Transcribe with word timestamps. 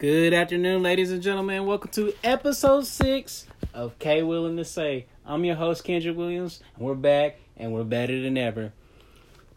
Good 0.00 0.32
afternoon, 0.32 0.82
ladies 0.82 1.12
and 1.12 1.20
gentlemen. 1.20 1.66
Welcome 1.66 1.90
to 1.90 2.14
episode 2.24 2.86
six 2.86 3.46
of 3.74 3.98
K 3.98 4.22
Willing 4.22 4.56
to 4.56 4.64
Say. 4.64 5.04
I'm 5.26 5.44
your 5.44 5.56
host, 5.56 5.84
Kendrick 5.84 6.16
Williams, 6.16 6.62
and 6.74 6.86
we're 6.86 6.94
back, 6.94 7.38
and 7.54 7.74
we're 7.74 7.84
better 7.84 8.18
than 8.22 8.38
ever. 8.38 8.72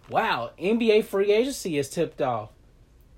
Wow, 0.10 0.52
NBA 0.60 1.06
free 1.06 1.32
agency 1.32 1.78
is 1.78 1.90
tipped 1.90 2.22
off. 2.22 2.50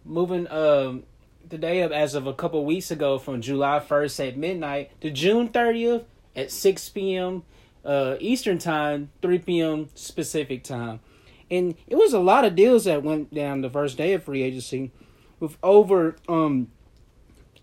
Moving 0.04 0.48
um 0.52 1.06
the 1.50 1.58
day 1.58 1.82
of 1.82 1.92
as 1.92 2.14
of 2.14 2.28
a 2.28 2.34
couple 2.36 2.64
weeks 2.64 2.92
ago 2.92 3.18
from 3.18 3.42
July 3.42 3.80
1st 3.80 4.28
at 4.28 4.38
midnight 4.38 4.92
to 5.02 5.10
June 5.10 5.50
30th 5.50 6.04
at 6.36 6.52
6 6.52 6.90
p.m. 6.90 7.42
Uh, 7.84 8.18
Eastern 8.20 8.60
time, 8.60 9.10
3 9.24 9.40
p.m. 9.40 9.90
Pacific 10.16 10.64
time. 10.64 11.00
And 11.50 11.74
it 11.88 11.96
was 11.96 12.14
a 12.14 12.20
lot 12.20 12.46
of 12.46 12.56
deals 12.56 12.84
that 12.84 13.02
went 13.02 13.34
down 13.34 13.62
the 13.62 13.70
first 13.72 13.98
day 13.98 14.14
of 14.14 14.24
free 14.24 14.44
agency 14.44 14.92
with 15.40 15.58
over 15.64 16.18
um 16.30 16.68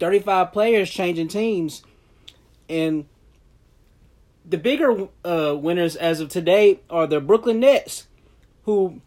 35 0.02 0.50
players 0.52 0.90
changing 0.90 1.28
teams. 1.28 1.84
And 2.68 3.06
the 4.44 4.58
bigger 4.58 5.06
uh, 5.24 5.56
winners 5.56 5.94
as 5.94 6.18
of 6.18 6.28
today 6.28 6.80
are 6.90 7.06
the 7.06 7.20
Brooklyn 7.20 7.60
Nets, 7.60 8.08
who, 8.64 9.00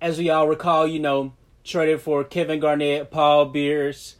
as 0.00 0.18
we 0.18 0.30
all 0.30 0.48
recall, 0.48 0.84
you 0.84 0.98
know, 0.98 1.32
traded 1.62 2.00
for 2.00 2.24
Kevin 2.24 2.58
Garnett, 2.58 3.12
Paul 3.12 3.50
Pierce, 3.50 4.16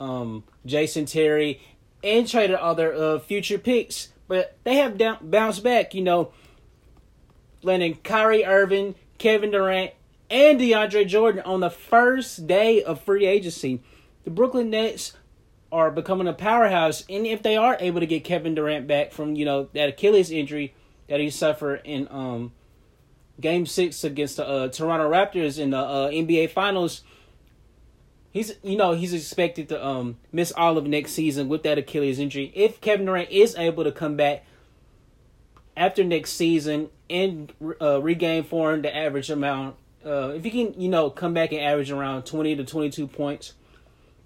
um, 0.00 0.42
Jason 0.66 1.06
Terry, 1.06 1.60
and 2.02 2.26
traded 2.26 2.56
other 2.56 2.92
uh, 2.92 3.20
future 3.20 3.58
picks. 3.58 4.08
But 4.26 4.56
they 4.64 4.74
have 4.74 4.98
down, 4.98 5.18
bounced 5.22 5.62
back, 5.62 5.94
you 5.94 6.02
know, 6.02 6.32
landing 7.62 7.96
Kyrie 8.02 8.44
Irving, 8.44 8.96
Kevin 9.18 9.52
Durant, 9.52 9.92
and 10.28 10.58
DeAndre 10.58 11.06
Jordan 11.06 11.42
on 11.42 11.60
the 11.60 11.70
first 11.70 12.48
day 12.48 12.82
of 12.82 13.00
free 13.00 13.24
agency. 13.24 13.80
The 14.24 14.30
Brooklyn 14.30 14.70
Nets 14.70 15.12
are 15.72 15.90
becoming 15.90 16.26
a 16.26 16.32
powerhouse, 16.32 17.04
and 17.08 17.26
if 17.26 17.42
they 17.42 17.56
are 17.56 17.76
able 17.80 18.00
to 18.00 18.06
get 18.06 18.24
Kevin 18.24 18.54
Durant 18.54 18.86
back 18.86 19.12
from 19.12 19.36
you 19.36 19.44
know 19.44 19.68
that 19.74 19.90
Achilles 19.90 20.30
injury 20.30 20.74
that 21.08 21.20
he 21.20 21.30
suffered 21.30 21.82
in 21.84 22.08
um 22.10 22.52
Game 23.40 23.66
Six 23.66 24.04
against 24.04 24.36
the 24.36 24.46
uh, 24.46 24.68
Toronto 24.68 25.10
Raptors 25.10 25.58
in 25.58 25.70
the 25.70 25.78
uh, 25.78 26.10
NBA 26.10 26.50
Finals, 26.50 27.02
he's 28.32 28.54
you 28.62 28.76
know 28.76 28.92
he's 28.92 29.14
expected 29.14 29.68
to 29.68 29.84
um 29.84 30.18
miss 30.32 30.52
all 30.52 30.76
of 30.76 30.86
next 30.86 31.12
season 31.12 31.48
with 31.48 31.62
that 31.62 31.78
Achilles 31.78 32.18
injury. 32.18 32.52
If 32.54 32.80
Kevin 32.80 33.06
Durant 33.06 33.30
is 33.30 33.54
able 33.56 33.84
to 33.84 33.92
come 33.92 34.16
back 34.16 34.44
after 35.76 36.02
next 36.02 36.32
season 36.32 36.90
and 37.08 37.52
uh, 37.80 38.02
regain 38.02 38.42
form, 38.42 38.82
the 38.82 38.94
average 38.94 39.30
amount, 39.30 39.76
uh, 40.04 40.32
if 40.34 40.44
he 40.44 40.50
can 40.50 40.80
you 40.80 40.88
know 40.88 41.10
come 41.10 41.32
back 41.32 41.52
and 41.52 41.60
average 41.60 41.90
around 41.92 42.24
twenty 42.24 42.56
to 42.56 42.64
twenty 42.64 42.90
two 42.90 43.06
points 43.06 43.54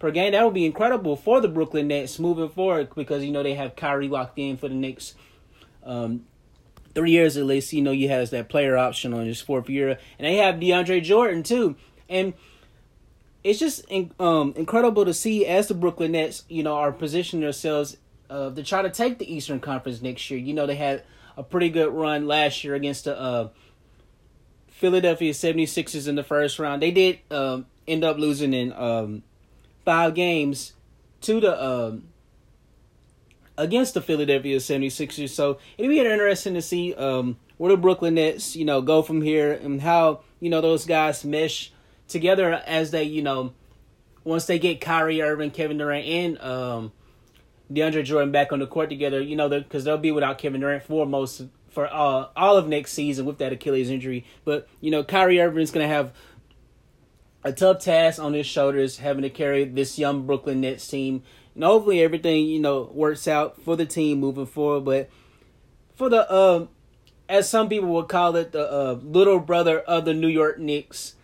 per 0.04 0.10
game. 0.10 0.32
That 0.32 0.44
would 0.44 0.52
be 0.52 0.66
incredible 0.66 1.16
for 1.16 1.40
the 1.40 1.48
Brooklyn 1.48 1.88
Nets 1.88 2.18
moving 2.18 2.50
forward 2.50 2.94
because 2.94 3.24
you 3.24 3.32
know 3.32 3.42
they 3.42 3.54
have 3.54 3.74
Kyrie 3.74 4.08
locked 4.08 4.38
in 4.38 4.58
for 4.58 4.68
the 4.68 4.74
next 4.74 5.14
um, 5.82 6.26
three 6.94 7.12
years 7.12 7.38
at 7.38 7.46
least. 7.46 7.72
You 7.72 7.80
know 7.80 7.92
he 7.92 8.08
has 8.08 8.28
that 8.28 8.50
player 8.50 8.76
option 8.76 9.14
on 9.14 9.24
his 9.24 9.40
fourth 9.40 9.70
year, 9.70 9.98
and 10.18 10.26
they 10.26 10.36
have 10.36 10.56
DeAndre 10.56 11.02
Jordan 11.02 11.42
too, 11.42 11.76
and 12.06 12.34
it's 13.42 13.58
just 13.58 13.90
um, 14.20 14.52
incredible 14.56 15.06
to 15.06 15.14
see 15.14 15.46
as 15.46 15.68
the 15.68 15.74
Brooklyn 15.74 16.12
Nets, 16.12 16.44
you 16.50 16.62
know, 16.62 16.74
are 16.76 16.92
positioning 16.92 17.42
themselves 17.42 17.96
uh, 18.28 18.50
to 18.50 18.62
try 18.62 18.82
to 18.82 18.90
take 18.90 19.18
the 19.18 19.34
Eastern 19.34 19.58
Conference 19.58 20.02
next 20.02 20.30
year. 20.30 20.38
You 20.38 20.52
know 20.52 20.66
they 20.66 20.76
had 20.76 21.02
a 21.38 21.42
pretty 21.42 21.70
good 21.70 21.90
run 21.94 22.26
last 22.26 22.62
year 22.62 22.74
against 22.74 23.04
the 23.04 23.18
uh, 23.18 23.48
Philadelphia 24.68 25.32
76ers 25.32 26.06
in 26.06 26.14
the 26.14 26.22
first 26.22 26.58
round. 26.58 26.82
They 26.82 26.90
did 26.90 27.20
um, 27.30 27.64
end 27.88 28.04
up 28.04 28.18
losing 28.18 28.52
in 28.52 28.70
um, 28.74 29.22
five 29.84 30.14
games 30.14 30.72
to 31.22 31.40
the 31.40 31.64
um, 31.64 32.08
against 33.56 33.94
the 33.94 34.00
Philadelphia 34.00 34.58
76ers. 34.58 35.30
So 35.30 35.58
it'll 35.78 35.90
be 35.90 36.00
interesting 36.00 36.54
to 36.54 36.62
see 36.62 36.94
um, 36.94 37.36
where 37.56 37.70
the 37.70 37.76
Brooklyn 37.76 38.14
Nets, 38.14 38.56
you 38.56 38.64
know, 38.64 38.82
go 38.82 39.02
from 39.02 39.22
here 39.22 39.52
and 39.52 39.80
how, 39.80 40.20
you 40.40 40.50
know, 40.50 40.60
those 40.60 40.86
guys 40.86 41.24
mesh 41.24 41.72
together 42.08 42.62
as 42.66 42.90
they, 42.90 43.04
you 43.04 43.22
know, 43.22 43.52
once 44.24 44.46
they 44.46 44.58
get 44.58 44.80
Kyrie 44.80 45.22
Irving, 45.22 45.50
Kevin 45.50 45.78
Durant, 45.78 46.06
and 46.06 46.40
um, 46.40 46.92
DeAndre 47.72 48.04
Jordan 48.04 48.32
back 48.32 48.52
on 48.52 48.58
the 48.58 48.66
court 48.66 48.88
together, 48.88 49.20
you 49.20 49.36
know, 49.36 49.48
because 49.48 49.84
they'll 49.84 49.98
be 49.98 50.10
without 50.10 50.38
Kevin 50.38 50.60
Durant 50.60 50.82
for 50.82 51.06
most 51.06 51.42
for 51.70 51.92
uh, 51.92 52.28
all 52.36 52.56
of 52.56 52.68
next 52.68 52.92
season 52.92 53.26
with 53.26 53.38
that 53.38 53.52
Achilles 53.52 53.90
injury. 53.90 54.24
But 54.44 54.68
you 54.80 54.90
know, 54.90 55.02
Kyrie 55.02 55.40
Irving's 55.40 55.72
gonna 55.72 55.88
have 55.88 56.12
a 57.44 57.52
tough 57.52 57.80
task 57.80 58.20
on 58.20 58.32
his 58.32 58.46
shoulders 58.46 58.98
having 58.98 59.22
to 59.22 59.30
carry 59.30 59.64
this 59.64 59.98
young 59.98 60.26
Brooklyn 60.26 60.62
Nets 60.62 60.88
team. 60.88 61.22
And 61.54 61.62
hopefully 61.62 62.02
everything, 62.02 62.46
you 62.46 62.58
know, 62.58 62.90
works 62.92 63.28
out 63.28 63.60
for 63.60 63.76
the 63.76 63.86
team 63.86 64.18
moving 64.18 64.46
forward. 64.46 64.84
But 64.84 65.10
for 65.94 66.08
the 66.08 66.28
uh, 66.28 66.66
as 67.28 67.48
some 67.48 67.68
people 67.68 67.90
would 67.90 68.08
call 68.08 68.34
it, 68.36 68.52
the 68.52 68.70
uh, 68.70 68.98
little 69.02 69.38
brother 69.38 69.80
of 69.80 70.04
the 70.04 70.14
New 70.14 70.28
York 70.28 70.58
Knicks, 70.58 71.14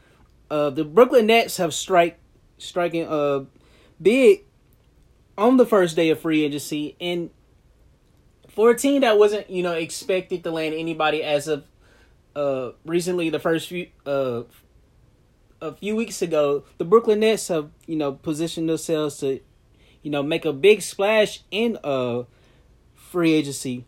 uh, 0.50 0.70
the 0.70 0.84
Brooklyn 0.84 1.26
Nets 1.26 1.56
have 1.56 1.74
strike 1.74 2.18
striking 2.58 3.06
uh 3.08 3.44
big 4.00 4.44
on 5.38 5.56
the 5.56 5.64
first 5.64 5.96
day 5.96 6.10
of 6.10 6.20
free 6.20 6.44
agency 6.44 6.94
and 7.00 7.30
for 8.48 8.70
a 8.70 8.76
team 8.76 9.00
that 9.00 9.18
wasn't, 9.18 9.48
you 9.48 9.62
know, 9.62 9.72
expected 9.72 10.44
to 10.44 10.50
land 10.50 10.74
anybody 10.74 11.22
as 11.22 11.48
of 11.48 11.64
uh 12.36 12.70
recently 12.84 13.30
the 13.30 13.38
first 13.38 13.68
few 13.68 13.88
uh 14.04 14.42
a 15.60 15.72
few 15.72 15.94
weeks 15.96 16.22
ago, 16.22 16.64
the 16.78 16.84
Brooklyn 16.84 17.20
Nets 17.20 17.48
have 17.48 17.70
you 17.86 17.96
know 17.96 18.12
positioned 18.12 18.68
themselves 18.68 19.18
to, 19.18 19.40
you 20.02 20.10
know, 20.10 20.22
make 20.22 20.44
a 20.44 20.52
big 20.52 20.82
splash 20.82 21.42
in 21.50 21.78
uh 21.84 22.24
free 22.94 23.32
agency. 23.32 23.84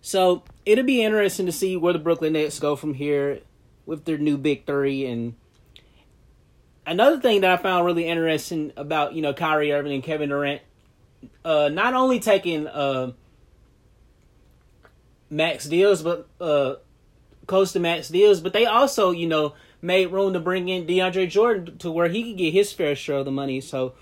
So 0.00 0.44
it'll 0.64 0.84
be 0.84 1.02
interesting 1.02 1.46
to 1.46 1.52
see 1.52 1.76
where 1.76 1.92
the 1.92 1.98
Brooklyn 1.98 2.32
Nets 2.32 2.58
go 2.58 2.76
from 2.76 2.94
here 2.94 3.40
with 3.86 4.04
their 4.04 4.18
new 4.18 4.38
big 4.38 4.66
three. 4.66 5.04
And 5.04 5.34
another 6.86 7.20
thing 7.20 7.42
that 7.42 7.50
I 7.50 7.56
found 7.56 7.84
really 7.84 8.06
interesting 8.06 8.72
about 8.76 9.14
you 9.14 9.22
know 9.22 9.34
Kyrie 9.34 9.72
Irving 9.72 9.92
and 9.92 10.02
Kevin 10.02 10.30
Durant, 10.30 10.62
uh, 11.44 11.68
not 11.72 11.94
only 11.94 12.20
taking 12.20 12.66
uh 12.66 13.12
max 15.28 15.66
deals, 15.66 16.02
but 16.02 16.28
uh 16.40 16.76
close 17.46 17.72
to 17.72 17.80
max 17.80 18.08
deals, 18.08 18.40
but 18.40 18.52
they 18.52 18.66
also 18.66 19.10
you 19.10 19.26
know 19.26 19.54
made 19.82 20.06
room 20.06 20.32
to 20.32 20.40
bring 20.40 20.68
in 20.68 20.86
DeAndre 20.86 21.28
Jordan 21.28 21.78
to 21.78 21.90
where 21.90 22.08
he 22.08 22.22
could 22.22 22.38
get 22.38 22.52
his 22.52 22.72
fair 22.72 22.94
share 22.94 23.18
of 23.18 23.24
the 23.24 23.30
money. 23.30 23.60
So 23.60 23.94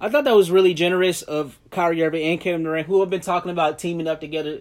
I 0.00 0.08
thought 0.08 0.24
that 0.24 0.34
was 0.34 0.50
really 0.50 0.74
generous 0.74 1.22
of 1.22 1.58
Kyrie 1.70 2.02
Irving 2.02 2.22
and 2.22 2.40
Kevin 2.40 2.64
Durant, 2.64 2.86
who 2.86 3.00
have 3.00 3.10
been 3.10 3.20
talking 3.20 3.50
about 3.50 3.78
teaming 3.78 4.08
up 4.08 4.20
together 4.20 4.60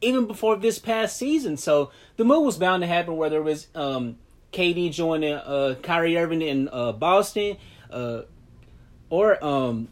even 0.00 0.26
before 0.26 0.56
this 0.56 0.78
past 0.78 1.16
season. 1.16 1.56
So 1.56 1.90
the 2.16 2.24
move 2.24 2.44
was 2.44 2.56
bound 2.56 2.82
to 2.82 2.86
happen, 2.86 3.16
whether 3.16 3.38
it 3.38 3.42
was 3.42 3.66
um, 3.74 4.16
KD 4.52 4.92
joining 4.92 5.34
uh, 5.34 5.74
Kyrie 5.82 6.16
Irving 6.16 6.42
in 6.42 6.68
uh, 6.72 6.92
Boston, 6.92 7.56
uh, 7.90 8.22
or 9.10 9.42
um, 9.44 9.88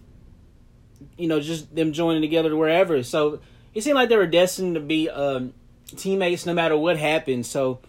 you 1.16 1.28
know 1.28 1.40
just 1.40 1.74
them 1.74 1.92
joining 1.92 2.22
together 2.22 2.56
wherever. 2.56 3.02
So 3.02 3.40
it 3.74 3.82
seemed 3.82 3.96
like 3.96 4.08
they 4.08 4.16
were 4.16 4.26
destined 4.26 4.74
to 4.74 4.80
be 4.80 5.10
um, 5.10 5.52
teammates 5.96 6.46
no 6.46 6.54
matter 6.54 6.76
what 6.76 6.96
happened. 6.96 7.46
So 7.46 7.80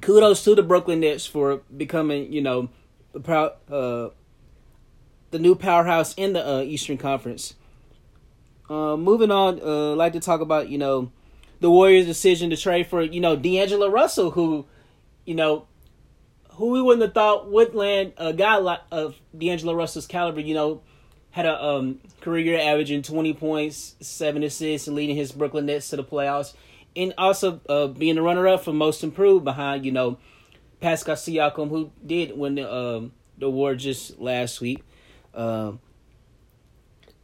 kudos 0.00 0.44
to 0.44 0.54
the 0.54 0.62
Brooklyn 0.62 1.00
Nets 1.00 1.26
for 1.26 1.62
becoming, 1.76 2.32
you 2.32 2.42
know, 2.42 2.68
the 3.12 3.54
uh, 3.70 4.10
the 5.30 5.38
new 5.38 5.54
powerhouse 5.54 6.14
in 6.14 6.32
the 6.32 6.46
uh, 6.46 6.62
Eastern 6.62 6.96
Conference. 6.96 7.54
Uh, 8.68 8.96
moving 8.96 9.30
on, 9.30 9.60
uh, 9.62 9.92
I'd 9.92 9.98
like 9.98 10.12
to 10.12 10.20
talk 10.20 10.40
about, 10.40 10.68
you 10.68 10.78
know, 10.78 11.10
the 11.60 11.70
Warriors' 11.70 12.06
decision 12.06 12.50
to 12.50 12.56
trade 12.56 12.86
for, 12.86 13.02
you 13.02 13.20
know, 13.20 13.34
D'Angelo 13.34 13.88
Russell, 13.88 14.32
who, 14.32 14.66
you 15.24 15.34
know, 15.34 15.66
who 16.52 16.70
we 16.70 16.82
wouldn't 16.82 17.02
have 17.02 17.14
thought 17.14 17.50
would 17.50 17.74
land 17.74 18.12
a 18.16 18.32
guy 18.32 18.56
like 18.56 18.80
of 18.90 19.16
D'Angelo 19.36 19.74
Russell's 19.74 20.06
caliber, 20.06 20.40
you 20.40 20.54
know, 20.54 20.82
had 21.30 21.46
a 21.46 21.62
um, 21.62 22.00
career 22.20 22.58
averaging 22.60 23.02
20 23.02 23.34
points, 23.34 23.94
7 24.00 24.42
assists, 24.42 24.86
and 24.86 24.96
leading 24.96 25.16
his 25.16 25.32
Brooklyn 25.32 25.66
Nets 25.66 25.90
to 25.90 25.96
the 25.96 26.04
playoffs 26.04 26.54
and 26.98 27.14
also 27.16 27.60
uh, 27.68 27.86
being 27.86 28.16
the 28.16 28.22
runner 28.22 28.46
up 28.48 28.64
for 28.64 28.72
most 28.72 29.02
improved 29.02 29.44
behind 29.44 29.86
you 29.86 29.92
know 29.92 30.18
Pascal 30.80 31.16
Siakam, 31.16 31.68
who 31.68 31.90
did 32.04 32.36
win 32.36 32.56
the 32.56 32.72
um, 32.72 33.12
the 33.38 33.46
award 33.46 33.78
just 33.78 34.18
last 34.18 34.60
week. 34.60 34.82
Um, 35.34 35.80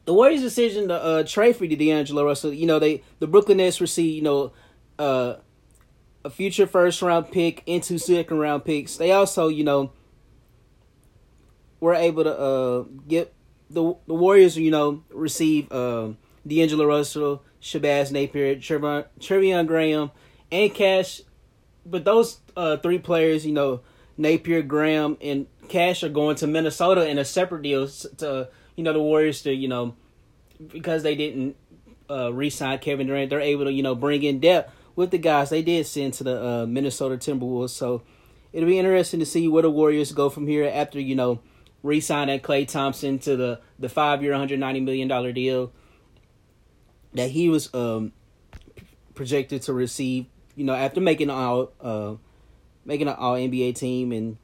the 0.05 0.13
Warriors' 0.13 0.43
decision 0.43 0.89
to 0.89 0.95
uh, 0.95 1.23
trade 1.25 1.57
for 1.57 1.67
D'Angelo 1.67 2.25
Russell, 2.25 2.53
you 2.53 2.67
know, 2.67 2.79
they 2.79 3.03
the 3.19 3.27
Brooklyn 3.27 3.59
Nets 3.59 3.81
received 3.81 4.15
you 4.17 4.23
know, 4.23 4.53
uh, 4.99 5.37
a 6.25 6.31
future 6.31 6.67
first 6.67 7.01
round 7.03 7.31
pick 7.31 7.63
into 7.67 7.99
second 7.99 8.39
round 8.39 8.65
picks. 8.65 8.97
They 8.97 9.13
also, 9.13 9.49
you 9.49 9.65
know, 9.65 9.93
were 11.81 11.95
able 11.95 12.25
to 12.25 12.39
uh, 12.39 12.83
get 13.09 13.35
the 13.71 13.95
the 14.07 14.15
Warriors, 14.15 14.57
you 14.57 14.71
know, 14.71 15.03
receive 15.11 15.71
uh, 15.73 16.11
D'Angelo 16.47 16.85
Russell, 16.87 17.43
Shabazz 17.65 18.13
Napier, 18.13 18.57
Treveon, 18.57 19.67
Graham, 19.67 20.11
and 20.53 20.75
Cash. 20.75 21.23
But 21.87 22.05
those 22.05 22.41
uh, 22.55 22.77
three 22.77 22.99
players, 22.99 23.47
you 23.47 23.53
know, 23.53 23.81
Napier, 24.19 24.61
Graham, 24.61 25.17
and 25.23 25.47
Cash 25.69 26.05
are 26.05 26.11
going 26.11 26.37
to 26.37 26.47
Minnesota 26.47 27.09
in 27.09 27.17
a 27.17 27.25
separate 27.25 27.63
deal 27.63 27.89
to 27.89 28.51
you 28.77 28.85
know 28.85 28.93
the 28.93 29.01
Warriors 29.01 29.43
to 29.43 29.53
you 29.55 29.69
know 29.69 29.97
because 30.69 31.03
they 31.03 31.15
didn't 31.15 31.57
uh, 32.11 32.33
re-sign 32.33 32.79
Kevin 32.81 33.07
Durant, 33.07 33.31
they're 33.31 33.41
able 33.41 33.65
to 33.65 33.73
you 33.73 33.83
know 33.83 33.95
bring 33.95 34.23
in 34.23 34.41
depth 34.41 34.71
with 34.95 35.11
the 35.11 35.19
guys 35.19 35.49
they 35.49 35.63
did 35.63 35.87
send 35.87 36.13
to 36.15 36.25
the 36.25 36.45
uh, 36.45 36.67
Minnesota 36.67 37.17
Timberwolves. 37.17 37.71
So 37.71 38.03
it'll 38.53 38.69
be 38.69 38.79
interesting 38.79 39.21
to 39.21 39.27
see 39.27 39.49
where 39.49 39.63
the 39.63 39.71
Warriors 39.71 40.13
go 40.13 40.29
from 40.29 40.47
here 40.47 40.71
after 40.73 41.01
you 41.01 41.15
know 41.15 41.41
re-signing 41.83 42.41
Klay 42.41 42.69
Thompson 42.69 43.19
to 43.21 43.37
the 43.37 43.61
the 43.79 43.89
five 43.89 44.23
year, 44.23 44.33
190 44.33 44.81
million 44.81 45.09
dollar 45.09 45.33
deal 45.33 45.73
that 47.15 47.31
he 47.31 47.49
was 47.49 47.73
um, 47.75 48.13
projected 49.15 49.63
to 49.63 49.73
receive. 49.73 50.27
You 50.57 50.65
know 50.65 50.75
after 50.75 51.01
making 51.01 51.31
all 51.31 51.73
uh, 51.81 52.15
making 52.85 53.09
an 53.09 53.15
All 53.15 53.35
NBA 53.35 53.75
team 53.75 54.13
and 54.13 54.37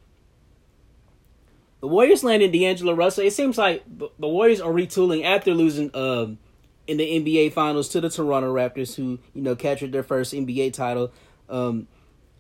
the 1.81 1.87
Warriors 1.87 2.23
landed 2.23 2.53
D'Angelo 2.53 2.93
Russell. 2.93 3.25
It 3.25 3.33
seems 3.33 3.57
like 3.57 3.83
the 3.89 4.11
Warriors 4.19 4.61
are 4.61 4.73
retooling 4.73 5.25
after 5.25 5.55
losing 5.55 5.95
um, 5.95 6.39
in 6.87 6.99
the 6.99 7.05
NBA 7.05 7.53
Finals 7.53 7.89
to 7.91 8.01
the 8.01 8.11
Toronto 8.11 8.53
Raptors, 8.53 8.95
who 8.97 9.19
you 9.35 9.43
know 9.43 9.57
captured 9.57 9.93
their 9.93 10.03
first 10.03 10.35
NBA 10.35 10.73
title. 10.75 11.13
Um, 11.49 11.89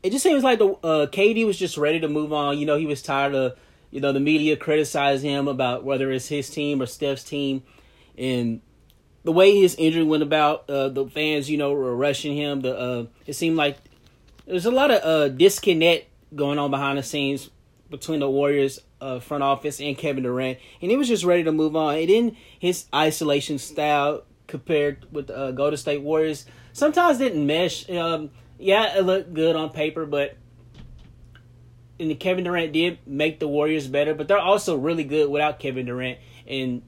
it 0.03 0.11
just 0.11 0.23
seems 0.23 0.45
like 0.45 0.59
the 0.59 0.71
uh, 0.83 1.07
KD 1.07 1.47
was 1.47 1.59
just 1.59 1.77
ready 1.77 2.01
to 2.01 2.09
move 2.09 2.33
on. 2.33 2.59
You 2.59 2.67
know, 2.67 2.77
he 2.77 2.87
was 2.87 3.03
tired 3.03 3.35
of 3.35 3.57
you 3.91 4.01
know 4.01 4.13
the 4.13 4.21
media 4.21 4.57
criticizing 4.57 5.31
him 5.31 5.49
about 5.49 5.85
whether 5.85 6.13
it's 6.13 6.29
his 6.29 6.51
team 6.51 6.83
or 6.83 6.87
Steph's 6.87 7.25
team, 7.25 7.63
and 8.19 8.61
the 9.25 9.33
way 9.33 9.59
his 9.59 9.75
injury 9.77 10.05
went 10.05 10.23
about. 10.23 10.69
Uh, 10.69 10.89
the 10.89 11.07
fans, 11.07 11.51
you 11.51 11.59
know, 11.59 11.73
were 11.73 11.95
rushing 11.95 12.37
him. 12.37 12.61
The 12.61 12.77
uh, 12.77 13.07
it 13.27 13.35
seemed 13.35 13.57
like 13.57 13.79
there's 14.47 14.67
a 14.67 14.71
lot 14.71 14.91
of 14.91 15.03
uh, 15.03 15.29
disconnect 15.29 16.09
going 16.35 16.59
on 16.59 16.71
behind 16.71 16.99
the 16.99 17.03
scenes 17.03 17.51
between 17.91 18.21
the 18.21 18.31
Warriors 18.31 18.81
uh, 19.01 19.19
front 19.21 19.43
office 19.43 19.81
and 19.81 19.97
Kevin 19.97 20.23
Durant, 20.23 20.59
and 20.81 20.91
he 20.91 20.97
was 20.97 21.09
just 21.09 21.25
ready 21.25 21.45
to 21.45 21.53
move 21.53 21.77
on. 21.77 21.97
And 21.97 22.09
then 22.09 22.37
his 22.59 22.87
isolation 22.95 23.59
style 23.59 24.25
compared 24.47 25.07
with 25.13 25.29
the 25.29 25.37
uh, 25.37 25.51
Golden 25.53 25.77
State 25.77 26.03
Warriors 26.03 26.47
sometimes 26.73 27.19
didn't 27.19 27.47
mesh. 27.47 27.89
Um, 27.91 28.31
yeah, 28.59 28.99
it 28.99 29.03
looked 29.03 29.33
good 29.33 29.57
on 29.57 29.71
paper, 29.71 30.07
but 30.07 30.37
and 31.99 32.19
Kevin 32.19 32.45
Durant 32.45 32.73
did 32.73 32.99
make 33.07 33.41
the 33.41 33.49
Warriors 33.49 33.87
better, 33.87 34.15
but 34.15 34.27
they're 34.27 34.39
also 34.39 34.77
really 34.77 35.05
good 35.05 35.31
without 35.31 35.59
Kevin 35.59 35.87
Durant. 35.87 36.19
And 36.47 36.83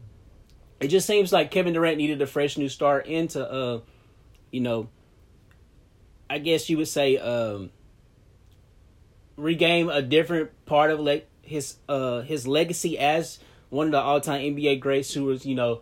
it 0.83 0.89
just 0.89 1.07
seems 1.07 1.33
like 1.33 1.51
Kevin 1.51 1.73
Durant 1.73 1.97
needed 1.97 2.21
a 2.21 2.27
fresh 2.27 2.59
new 2.59 2.69
start 2.69 3.07
into, 3.07 3.49
uh, 3.49 3.81
you 4.51 4.61
know, 4.61 4.89
I 6.29 6.39
guess 6.39 6.69
you 6.69 6.77
would 6.79 6.89
say, 6.89 7.19
um, 7.19 7.71
regain 9.37 9.89
a 9.89 10.03
different 10.03 10.51
part 10.67 10.91
of 10.91 11.01
like 11.01 11.29
his 11.43 11.77
uh 11.89 12.21
his 12.21 12.47
legacy 12.47 12.99
as 12.99 13.39
one 13.71 13.87
of 13.87 13.93
the 13.93 13.99
all 13.99 14.21
time 14.21 14.41
NBA 14.41 14.81
greats 14.81 15.13
who 15.15 15.25
was, 15.25 15.47
you 15.47 15.55
know, 15.55 15.81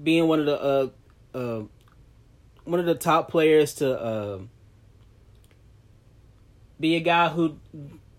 being 0.00 0.28
one 0.28 0.40
of 0.40 0.46
the 0.46 0.60
uh 0.60 0.88
uh 1.36 1.62
one 2.64 2.80
of 2.80 2.86
the 2.86 2.94
top 2.94 3.30
players 3.30 3.74
to 3.74 3.98
uh, 3.98 4.38
be 6.78 6.96
a 6.96 7.00
guy 7.00 7.28
who 7.28 7.58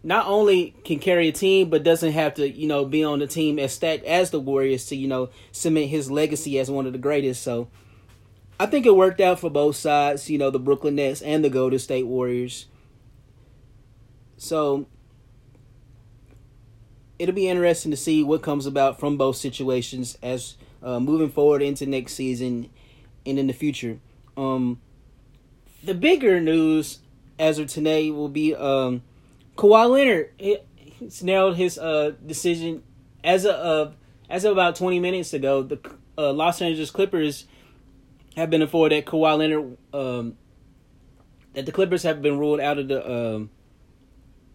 not 0.04 0.28
only 0.28 0.76
can 0.84 1.00
carry 1.00 1.28
a 1.28 1.32
team 1.32 1.70
but 1.70 1.84
doesn't 1.84 2.12
have 2.14 2.36
to, 2.36 2.50
you 2.50 2.68
know, 2.68 2.86
be 2.86 3.04
on 3.04 3.20
the 3.20 3.28
team 3.28 3.60
as 3.60 3.74
stacked 3.74 4.06
as 4.06 4.32
the 4.32 4.40
Warriors 4.40 4.86
to, 4.88 4.96
you 4.96 5.08
know, 5.08 5.30
cement 5.52 5.90
his 5.90 6.10
legacy 6.10 6.60
as 6.60 6.72
one 6.72 6.86
of 6.86 6.94
the 6.94 7.00
greatest. 7.00 7.44
So 7.44 7.68
I 8.60 8.66
think 8.66 8.86
it 8.86 8.96
worked 8.96 9.22
out 9.22 9.40
for 9.40 9.50
both 9.50 9.76
sides, 9.76 10.30
you 10.30 10.38
know, 10.38 10.50
the 10.50 10.60
Brooklyn 10.60 10.96
Nets 10.96 11.22
and 11.22 11.44
the 11.44 11.50
Golden 11.50 11.80
State 11.80 12.08
Warriors. 12.08 12.68
So 14.38 14.88
it'll 17.20 17.36
be 17.36 17.50
interesting 17.50 17.92
to 17.92 17.98
see 17.98 18.24
what 18.24 18.42
comes 18.42 18.66
about 18.66 19.00
from 19.00 19.18
both 19.18 19.36
situations 19.36 20.18
as 20.22 20.56
uh, 20.84 21.00
moving 21.00 21.30
forward 21.30 21.62
into 21.62 21.86
next 21.86 22.14
season 22.14 22.70
and 23.26 23.40
in 23.40 23.48
the 23.48 23.54
future. 23.54 24.00
Um, 24.36 24.80
the 25.84 25.94
bigger 25.94 26.40
news 26.40 27.00
as 27.40 27.60
of 27.60 27.68
today 27.68 28.12
will 28.12 28.30
be 28.30 28.56
um, 28.56 29.02
Kawhi 29.58 29.90
Leonard. 29.90 30.32
He, 30.38 30.58
nailed 31.22 31.58
his 31.58 31.78
uh, 31.78 32.14
decision 32.26 32.82
as 33.24 33.46
of 33.46 33.90
uh, 33.90 33.92
as 34.30 34.46
of 34.46 34.54
about 34.54 34.76
twenty 34.76 35.00
minutes 35.00 35.34
ago. 35.34 35.64
The 35.64 35.80
uh, 36.18 36.34
Los 36.34 36.62
Angeles 36.62 36.90
Clippers 36.90 37.46
have 38.36 38.50
been 38.50 38.62
informed 38.62 38.92
that 38.92 39.06
Kawhi 39.06 39.38
Leonard 39.38 39.78
um, 39.94 40.38
that 41.54 41.66
the 41.66 41.72
Clippers 41.72 42.04
have 42.04 42.22
been 42.22 42.40
ruled 42.40 42.60
out 42.60 42.78
of 42.78 42.88
the 42.88 43.12
um, 43.12 43.50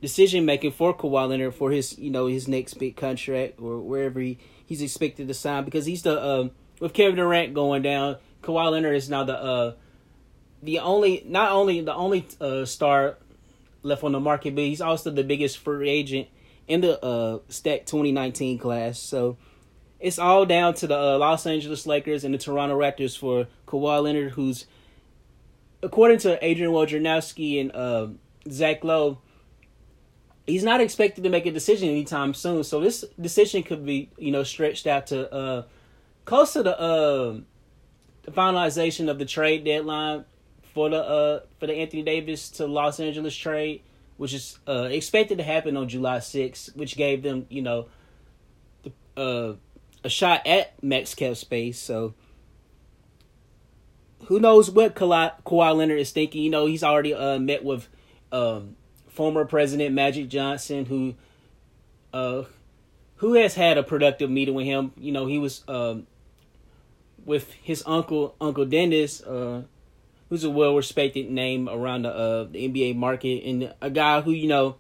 decision 0.01 0.45
making 0.45 0.73
for 0.73 0.97
Kawhi 0.97 1.29
Leonard 1.29 1.55
for 1.55 1.71
his 1.71 1.99
you 1.99 2.11
know 2.11 2.27
his 2.27 2.49
next 2.49 2.75
big 2.75 2.97
contract 2.97 3.61
or 3.61 3.79
wherever 3.81 4.21
he, 4.21 4.39
he's 4.67 4.83
expected 4.83 5.29
to 5.29 5.35
sign 5.35 5.65
because 5.65 5.87
he's 5.87 6.03
the 6.03 6.23
um, 6.25 6.51
with 6.81 6.93
Kevin 6.93 7.17
Durant 7.17 7.55
going 7.55 7.83
down, 7.83 8.17
Kawhi 8.43 8.73
Leonard 8.73 8.97
is 8.97 9.09
now 9.09 9.25
the 9.25 9.41
uh, 9.41 9.75
the 10.63 10.81
only 10.81 11.23
not 11.27 11.53
only 11.53 11.81
the 11.81 11.95
only 11.95 12.27
uh, 12.41 12.65
star 12.65 13.19
left 13.83 14.05
on 14.05 14.13
the 14.13 14.21
market, 14.21 14.55
but 14.55 14.65
he's 14.65 14.81
also 14.81 15.11
the 15.11 15.25
biggest 15.25 15.59
free 15.59 15.89
agent 15.89 16.29
in 16.69 16.81
the 16.81 17.03
uh, 17.05 17.41
Stack 17.49 17.87
2019 17.87 18.59
class. 18.59 18.99
So 18.99 19.37
it's 20.01 20.19
all 20.19 20.47
down 20.47 20.75
to 20.75 20.87
the 20.87 20.99
uh, 20.99 21.19
Los 21.19 21.47
Angeles 21.47 21.87
Lakers 21.87 22.25
and 22.25 22.35
the 22.35 22.39
Toronto 22.39 22.79
Raptors 22.79 23.19
for 23.19 23.47
Kawhi 23.67 24.03
Leonard, 24.03 24.33
who's 24.33 24.67
according 25.83 26.19
to 26.19 26.45
Adrian 26.45 26.73
Wojnarowski 26.73 27.61
and 27.61 27.73
uh, 27.75 28.09
Zach 28.49 28.85
Lowe 28.85 29.19
he's 30.47 30.65
not 30.65 30.81
expected 30.81 31.25
to 31.25 31.31
make 31.31 31.47
a 31.47 31.51
decision 31.51 31.89
anytime 31.89 32.35
soon. 32.35 32.65
So 32.65 32.81
this 32.81 33.05
decision 33.21 33.63
could 33.63 33.85
be, 33.85 34.11
you 34.19 34.33
know, 34.33 34.43
stretched 34.43 34.87
out 34.87 35.09
to 35.09 35.33
uh, 35.33 35.63
close 36.25 36.53
to 36.55 36.63
the 36.63 36.79
uh, 36.79 37.41
the 38.23 38.31
finalization 38.31 39.09
of 39.09 39.19
the 39.19 39.25
trade 39.25 39.65
deadline 39.65 40.25
for 40.75 40.89
the 40.91 41.03
uh, 41.03 41.41
for 41.59 41.67
the 41.67 41.75
Anthony 41.75 42.03
Davis 42.03 42.51
to 42.51 42.67
Los 42.67 43.01
Angeles 43.01 43.37
trade, 43.37 43.83
which 44.17 44.33
is 44.33 44.59
uh, 44.69 44.89
expected 44.91 45.39
to 45.39 45.45
happen 45.45 45.77
on 45.77 45.89
July 45.89 46.19
6th, 46.19 46.77
which 46.77 46.97
gave 46.97 47.23
them, 47.23 47.47
you 47.49 47.63
know, 47.63 47.87
the, 48.83 48.93
uh, 49.21 49.55
a 50.05 50.09
shot 50.09 50.47
at 50.47 50.83
max 50.83 51.15
cap 51.15 51.37
space. 51.37 51.79
So 51.79 52.15
who 54.27 54.41
knows 54.41 54.71
what 54.71 54.95
Kawhi, 54.95 55.33
Kawhi 55.45 55.77
Leonard 55.77 55.99
is 55.99 56.11
thinking? 56.11 56.43
You 56.43 56.51
know, 56.51 56.67
he's 56.67 56.85
already 56.85 57.15
uh, 57.15 57.39
met 57.39 57.65
with 57.65 57.89
um, 58.31 58.77
former 59.09 59.45
President 59.45 59.95
Magic 59.95 60.29
Johnson, 60.29 60.87
who 60.87 61.15
uh, 62.13 62.45
who 63.17 63.35
has 63.35 63.55
had 63.55 63.79
a 63.79 63.83
productive 63.83 64.31
meeting 64.31 64.55
with 64.55 64.67
him. 64.67 64.93
You 64.97 65.13
know, 65.13 65.27
he 65.27 65.39
was 65.39 65.65
um, 65.69 66.07
with 67.25 67.53
his 67.55 67.83
uncle, 67.87 68.35
Uncle 68.41 68.65
Dennis, 68.65 69.23
uh, 69.23 69.63
who's 70.33 70.45
a 70.45 70.51
well 70.51 70.75
respected 70.75 71.31
name 71.31 71.69
around 71.69 72.07
the, 72.07 72.09
uh, 72.09 72.45
the 72.45 72.67
NBA 72.67 72.97
market, 72.97 73.45
and 73.45 73.75
a 73.83 73.91
guy 73.91 74.23
who 74.23 74.31
you 74.31 74.49
know 74.49 74.77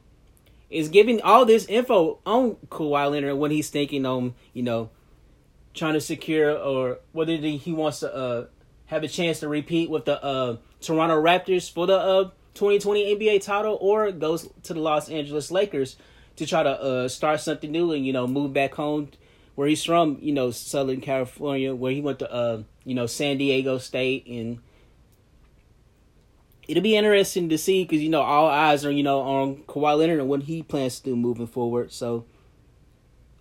is 0.70 0.88
giving 0.88 1.20
all 1.20 1.44
this 1.44 1.66
info 1.66 2.20
on 2.24 2.56
Kawhi 2.70 3.10
Leonard 3.10 3.36
when 3.36 3.50
he's 3.50 3.68
thinking 3.68 4.06
on 4.06 4.32
you 4.54 4.62
know 4.62 4.88
trying 5.74 5.92
to 5.92 6.00
secure 6.00 6.56
or 6.56 7.00
whether 7.12 7.36
he 7.36 7.70
wants 7.70 8.00
to 8.00 8.14
uh, 8.14 8.46
have 8.86 9.02
a 9.02 9.08
chance 9.08 9.40
to 9.40 9.48
repeat 9.48 9.90
with 9.90 10.06
the 10.06 10.24
uh, 10.24 10.56
Toronto 10.80 11.22
Raptors 11.22 11.70
for 11.70 11.86
the 11.86 11.98
uh, 11.98 12.24
2020 12.54 13.14
NBA 13.14 13.42
title 13.42 13.76
or 13.78 14.10
goes 14.10 14.48
to 14.62 14.72
the 14.72 14.80
Los 14.80 15.10
Angeles 15.10 15.50
Lakers 15.50 15.98
to 16.36 16.46
try 16.46 16.62
to 16.62 16.70
uh, 16.70 17.08
start 17.08 17.42
something 17.42 17.70
new 17.70 17.92
and 17.92 18.06
you 18.06 18.14
know 18.14 18.26
move 18.26 18.54
back 18.54 18.72
home 18.72 19.10
where 19.54 19.68
he's 19.68 19.84
from, 19.84 20.16
you 20.22 20.32
know, 20.32 20.50
Southern 20.50 21.02
California, 21.02 21.74
where 21.74 21.92
he 21.92 22.00
went 22.00 22.20
to 22.20 22.32
uh, 22.32 22.62
you 22.86 22.94
know, 22.94 23.04
San 23.04 23.36
Diego 23.36 23.76
State 23.76 24.26
and 24.26 24.58
it'll 26.68 26.82
be 26.82 26.96
interesting 26.96 27.48
to 27.48 27.58
see 27.58 27.84
because 27.84 28.00
you 28.00 28.08
know 28.08 28.22
all 28.22 28.46
eyes 28.46 28.84
are 28.84 28.90
you 28.90 29.02
know 29.02 29.20
on 29.20 29.56
Kawhi 29.64 29.98
Leonard 29.98 30.20
and 30.20 30.28
what 30.28 30.42
he 30.42 30.62
plans 30.62 30.98
to 31.00 31.04
do 31.04 31.16
moving 31.16 31.46
forward. 31.46 31.92
So, 31.92 32.26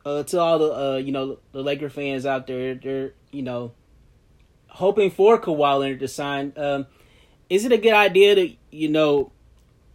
uh, 0.05 0.23
to 0.23 0.39
all 0.39 0.59
the 0.59 0.73
uh, 0.73 0.97
you 0.97 1.11
know 1.11 1.39
the 1.51 1.61
Laker 1.61 1.89
fans 1.89 2.25
out 2.25 2.47
there, 2.47 2.75
they're 2.75 3.13
you 3.31 3.43
know 3.43 3.73
hoping 4.67 5.11
for 5.11 5.39
Kawhi 5.39 5.79
Leonard 5.79 5.99
to 5.99 6.07
sign. 6.07 6.53
Um, 6.57 6.87
is 7.49 7.65
it 7.65 7.71
a 7.71 7.77
good 7.77 7.93
idea 7.93 8.35
to 8.35 8.55
you 8.71 8.89
know 8.89 9.31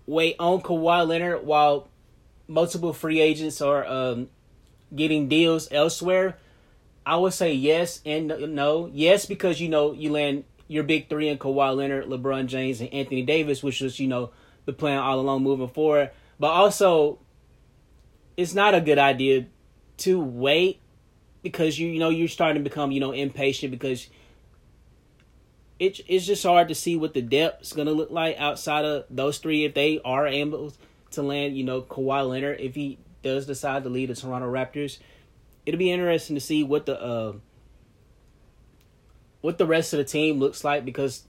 wait 0.06 0.36
on 0.38 0.60
Kawhi 0.60 1.06
Leonard 1.06 1.44
while 1.44 1.88
multiple 2.48 2.92
free 2.92 3.20
agents 3.20 3.60
are 3.60 3.84
um, 3.86 4.28
getting 4.94 5.28
deals 5.28 5.68
elsewhere? 5.70 6.38
I 7.04 7.16
would 7.16 7.32
say 7.32 7.52
yes 7.52 8.00
and 8.04 8.28
no. 8.54 8.90
Yes, 8.92 9.26
because 9.26 9.60
you 9.60 9.68
know 9.68 9.92
you 9.92 10.10
land 10.10 10.44
your 10.68 10.82
big 10.82 11.08
three 11.08 11.28
in 11.28 11.38
Kawhi 11.38 11.76
Leonard, 11.76 12.06
LeBron 12.06 12.46
James, 12.46 12.80
and 12.80 12.92
Anthony 12.92 13.22
Davis, 13.22 13.62
which 13.62 13.80
was 13.80 14.00
you 14.00 14.08
know 14.08 14.30
the 14.64 14.72
plan 14.72 14.98
all 14.98 15.20
along 15.20 15.42
moving 15.42 15.68
forward. 15.68 16.10
But 16.38 16.48
also, 16.48 17.18
it's 18.36 18.54
not 18.54 18.74
a 18.74 18.80
good 18.80 18.98
idea 18.98 19.46
to 19.98 20.20
wait 20.20 20.80
because 21.42 21.78
you 21.78 21.88
you 21.88 21.98
know 21.98 22.08
you're 22.08 22.28
starting 22.28 22.62
to 22.62 22.68
become 22.68 22.90
you 22.90 23.00
know 23.00 23.12
impatient 23.12 23.70
because 23.70 24.08
it, 25.78 26.00
it's 26.08 26.26
just 26.26 26.42
hard 26.42 26.68
to 26.68 26.74
see 26.74 26.96
what 26.96 27.14
the 27.14 27.22
depth's 27.22 27.72
gonna 27.72 27.92
look 27.92 28.10
like 28.10 28.36
outside 28.38 28.84
of 28.84 29.04
those 29.10 29.38
three 29.38 29.64
if 29.64 29.74
they 29.74 30.00
are 30.04 30.26
able 30.26 30.72
to 31.12 31.22
land. 31.22 31.56
You 31.56 31.64
know, 31.64 31.82
Kawhi 31.82 32.28
Leonard 32.28 32.60
if 32.60 32.74
he 32.74 32.98
does 33.22 33.46
decide 33.46 33.84
to 33.84 33.88
lead 33.88 34.10
the 34.10 34.14
Toronto 34.14 34.50
Raptors, 34.50 34.98
it'll 35.64 35.78
be 35.78 35.92
interesting 35.92 36.36
to 36.36 36.40
see 36.40 36.62
what 36.62 36.86
the 36.86 37.00
uh, 37.00 37.32
what 39.46 39.58
the 39.58 39.64
rest 39.66 39.92
of 39.92 39.98
the 39.98 40.04
team 40.04 40.40
looks 40.40 40.64
like 40.64 40.84
because 40.84 41.22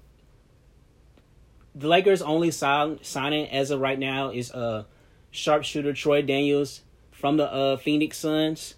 the 1.76 1.88
Lakers' 1.88 2.24
only 2.24 2.50
sign, 2.50 2.98
signing 3.04 3.48
as 3.50 3.70
of 3.70 3.80
right 3.80 4.00
now 4.00 4.32
is 4.32 4.52
uh 4.52 4.86
sharpshooter 5.30 5.94
Troy 5.94 6.24
Daniels 6.24 6.82
from 7.12 7.38
the 7.38 7.46
uh, 7.46 7.78
Phoenix 7.78 8.18
Suns, 8.18 8.74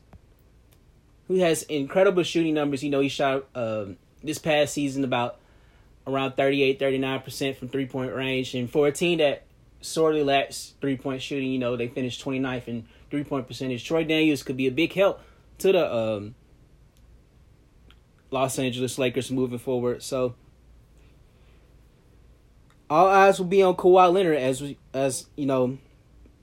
who 1.30 1.36
has 1.36 1.64
incredible 1.64 2.24
shooting 2.24 2.54
numbers. 2.54 2.84
You 2.84 2.90
know, 2.90 3.00
he 3.00 3.08
shot 3.08 3.46
um, 3.56 3.96
this 4.22 4.40
past 4.40 4.74
season 4.74 5.06
about 5.06 5.40
around 6.06 6.34
38, 6.34 6.78
39% 6.78 7.56
from 7.56 7.70
three 7.70 7.86
point 7.86 8.14
range. 8.14 8.54
And 8.56 8.70
for 8.70 8.88
a 8.88 8.92
team 8.92 9.20
that 9.20 9.44
sorely 9.80 10.22
lacks 10.22 10.74
three 10.82 10.98
point 10.98 11.22
shooting, 11.22 11.50
you 11.50 11.60
know, 11.60 11.78
they 11.78 11.88
finished 11.88 12.22
29th 12.26 12.68
in 12.68 12.88
three 13.10 13.24
point 13.24 13.48
percentage. 13.48 13.86
Troy 13.86 14.04
Daniels 14.04 14.44
could 14.44 14.58
be 14.58 14.68
a 14.68 14.72
big 14.72 14.92
help 14.92 15.22
to 15.60 15.72
the 15.72 15.96
um, 15.96 16.36
Los 18.32 18.60
Angeles 18.60 18.98
Lakers 18.98 19.32
moving 19.32 19.60
forward. 19.60 20.04
So 20.04 20.36
all 22.90 23.08
eyes 23.08 23.40
will 23.40 23.48
be 23.48 23.62
on 23.64 23.76
Kawhi 23.76 24.12
Leonard 24.12 24.38
as 24.38 24.62
we, 24.62 24.78
as 24.94 25.28
you 25.36 25.46
know 25.46 25.78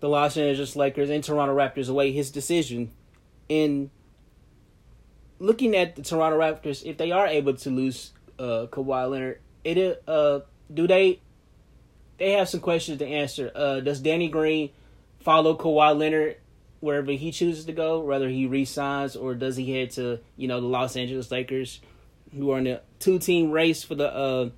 the 0.00 0.08
Los 0.08 0.36
Angeles 0.36 0.76
Lakers 0.76 1.10
and 1.10 1.22
Toronto 1.22 1.56
Raptors 1.56 1.88
await 1.88 2.12
his 2.12 2.30
decision. 2.30 2.92
In 3.48 3.90
looking 5.38 5.76
at 5.76 5.96
the 5.96 6.02
Toronto 6.02 6.38
Raptors, 6.38 6.84
if 6.84 6.96
they 6.96 7.12
are 7.12 7.26
able 7.26 7.54
to 7.54 7.70
lose 7.70 8.12
uh, 8.38 8.66
Kawhi 8.70 9.10
Leonard, 9.10 9.40
it 9.64 10.02
uh 10.06 10.40
do 10.72 10.86
they 10.86 11.20
they 12.18 12.32
have 12.32 12.48
some 12.48 12.60
questions 12.60 12.98
to 12.98 13.06
answer. 13.06 13.50
Uh, 13.54 13.80
does 13.80 14.00
Danny 14.00 14.28
Green 14.28 14.70
follow 15.20 15.56
Kawhi 15.56 15.96
Leonard 15.96 16.36
wherever 16.80 17.12
he 17.12 17.30
chooses 17.30 17.64
to 17.64 17.72
go, 17.72 18.00
whether 18.00 18.28
he 18.28 18.46
resigns 18.46 19.16
or 19.16 19.34
does 19.34 19.56
he 19.56 19.72
head 19.72 19.90
to 19.92 20.20
you 20.36 20.48
know 20.48 20.60
the 20.60 20.66
Los 20.66 20.96
Angeles 20.96 21.30
Lakers, 21.30 21.80
who 22.36 22.50
are 22.50 22.58
in 22.58 22.66
a 22.66 22.80
two 22.98 23.18
team 23.18 23.50
race 23.50 23.82
for 23.82 23.94
the 23.94 24.12
uh, 24.12 24.50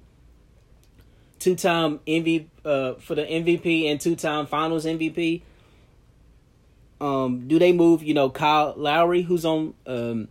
two 1.39 1.55
time 1.55 2.01
MVP 2.07 2.47
uh, 2.65 2.95
for 2.95 3.15
the 3.15 3.23
MVP 3.23 3.91
and 3.91 4.01
two 4.01 4.17
time 4.17 4.47
Finals 4.47 4.85
MVP. 4.85 5.43
Um, 7.01 7.47
do 7.47 7.59
they 7.59 7.73
move 7.73 8.03
you 8.03 8.15
know 8.15 8.29
Kyle 8.31 8.75
Lowry, 8.77 9.23
who's 9.23 9.45
on 9.45 9.75
um, 9.87 10.29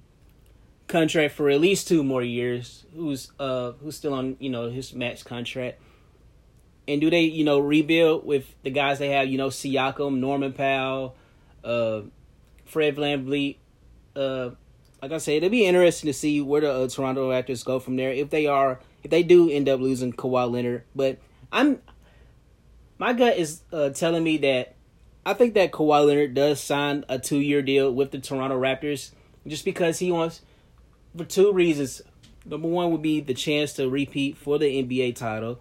contract 0.87 1.35
for 1.35 1.49
at 1.49 1.59
least 1.59 1.87
two 1.87 2.03
more 2.03 2.23
years, 2.23 2.85
who's 2.95 3.31
uh 3.39 3.73
who's 3.73 3.95
still 3.95 4.13
on 4.13 4.37
you 4.39 4.49
know 4.49 4.69
his 4.69 4.93
max 4.93 5.23
contract. 5.23 5.79
And 6.87 7.01
do 7.01 7.09
they 7.09 7.21
you 7.21 7.43
know 7.43 7.59
rebuild 7.59 8.25
with 8.25 8.55
the 8.63 8.69
guys 8.69 8.99
they 8.99 9.09
have? 9.09 9.27
You 9.27 9.37
know 9.37 9.49
Siakam, 9.49 10.17
Norman 10.17 10.53
Powell, 10.53 11.15
uh, 11.63 12.01
Fred 12.65 12.95
VanVleet. 12.95 13.57
Uh, 14.15 14.51
like 15.01 15.11
I 15.11 15.17
said, 15.19 15.35
it'll 15.35 15.49
be 15.49 15.65
interesting 15.65 16.07
to 16.07 16.13
see 16.13 16.41
where 16.41 16.61
the 16.61 16.71
uh, 16.71 16.87
Toronto 16.87 17.29
Raptors 17.29 17.63
go 17.63 17.79
from 17.79 17.95
there. 17.95 18.11
If 18.11 18.29
they 18.29 18.47
are, 18.47 18.79
if 19.03 19.11
they 19.11 19.23
do 19.23 19.49
end 19.49 19.69
up 19.69 19.79
losing 19.79 20.13
Kawhi 20.13 20.49
Leonard, 20.49 20.83
but 20.95 21.19
I'm, 21.51 21.81
my 22.97 23.13
gut 23.13 23.37
is 23.37 23.61
uh, 23.71 23.89
telling 23.89 24.23
me 24.23 24.37
that 24.37 24.75
I 25.25 25.33
think 25.33 25.53
that 25.53 25.71
Kawhi 25.71 26.05
Leonard 26.05 26.33
does 26.33 26.59
sign 26.59 27.05
a 27.09 27.19
two 27.19 27.39
year 27.39 27.61
deal 27.61 27.91
with 27.91 28.11
the 28.11 28.19
Toronto 28.19 28.59
Raptors 28.59 29.11
just 29.45 29.65
because 29.65 29.99
he 29.99 30.11
wants 30.11 30.41
for 31.15 31.25
two 31.25 31.53
reasons. 31.53 32.01
Number 32.45 32.67
one 32.67 32.91
would 32.91 33.01
be 33.01 33.19
the 33.19 33.33
chance 33.33 33.73
to 33.73 33.89
repeat 33.89 34.37
for 34.37 34.57
the 34.57 34.81
NBA 34.83 35.15
title, 35.15 35.59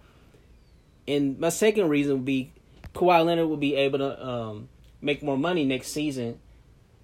and 1.07 1.37
my 1.37 1.49
second 1.49 1.89
reason 1.89 2.13
would 2.13 2.25
be 2.25 2.51
Kawhi 2.95 3.25
Leonard 3.25 3.49
will 3.49 3.57
be 3.57 3.75
able 3.75 3.99
to 3.99 4.25
um, 4.25 4.69
make 5.01 5.23
more 5.23 5.37
money 5.37 5.65
next 5.65 5.89
season 5.89 6.39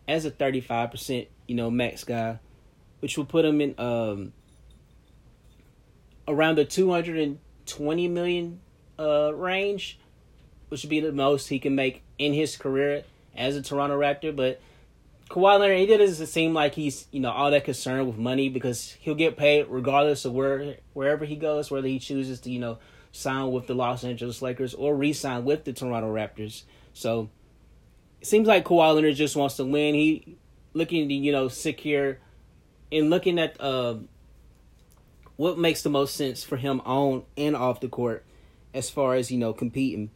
as 0.08 0.26
a 0.26 0.32
thirty 0.32 0.62
five 0.62 0.92
percent, 0.92 1.28
you 1.48 1.56
know, 1.56 1.70
max 1.70 2.04
guy, 2.04 2.40
which 3.00 3.18
will 3.18 3.26
put 3.26 3.46
him 3.46 3.62
in 3.62 3.76
um, 3.78 4.34
around 6.28 6.58
the 6.58 6.66
two 6.66 6.92
hundred 6.92 7.18
and 7.18 7.40
twenty 7.66 8.08
million 8.08 8.60
uh, 9.00 9.34
range, 9.34 10.00
which 10.70 10.84
would 10.84 10.90
be 10.90 11.00
the 11.00 11.12
most 11.12 11.50
he 11.50 11.60
can 11.60 11.76
make 11.76 12.04
in 12.18 12.34
his 12.34 12.58
career 12.58 13.04
as 13.36 13.56
a 13.56 13.62
Toronto 13.62 14.00
Raptor, 14.00 14.36
but 14.36 14.62
Kawhi 15.30 15.60
Leonard, 15.60 15.80
he 15.80 15.86
doesn't 15.88 16.28
seem 16.28 16.54
like 16.54 16.76
he's 16.76 17.08
you 17.12 17.20
know 17.20 17.32
all 17.32 17.50
that 17.52 17.66
concerned 17.66 18.08
with 18.08 18.18
money 18.18 18.50
because 18.50 18.92
he'll 19.00 19.16
get 19.16 19.38
paid 19.38 19.68
regardless 19.68 20.26
of 20.26 20.34
where 20.34 20.76
wherever 20.94 21.26
he 21.26 21.36
goes, 21.36 21.72
whether 21.72 21.88
he 21.88 21.98
chooses 21.98 22.40
to 22.42 22.52
you 22.52 22.60
know 22.60 22.78
sign 23.12 23.52
with 23.52 23.68
the 23.68 23.74
Los 23.74 24.04
Angeles 24.04 24.42
Lakers 24.42 24.74
or 24.74 24.96
re-sign 24.96 25.46
with 25.46 25.64
the 25.64 25.74
Toronto 25.74 26.14
Raptors. 26.14 26.64
So 26.94 27.30
seems 28.26 28.48
like 28.48 28.66
Kawhi 28.66 28.96
Leonard 28.96 29.16
just 29.16 29.36
wants 29.36 29.58
to 29.58 29.66
win. 29.66 29.96
He 29.96 30.38
looking 30.74 31.08
to 31.08 31.14
you 31.14 31.32
know 31.32 31.48
secure 31.48 32.20
and 32.92 33.10
looking 33.10 33.40
at 33.40 33.60
uh, 33.60 33.96
what 35.36 35.58
makes 35.58 35.82
the 35.82 35.90
most 35.90 36.16
sense 36.16 36.44
for 36.44 36.58
him 36.58 36.82
on 36.82 37.24
and 37.38 37.56
off 37.56 37.80
the 37.80 37.88
court 37.88 38.26
as 38.74 38.90
far 38.90 39.16
as 39.16 39.32
you 39.32 39.38
know 39.38 39.54
competing. 39.54 40.12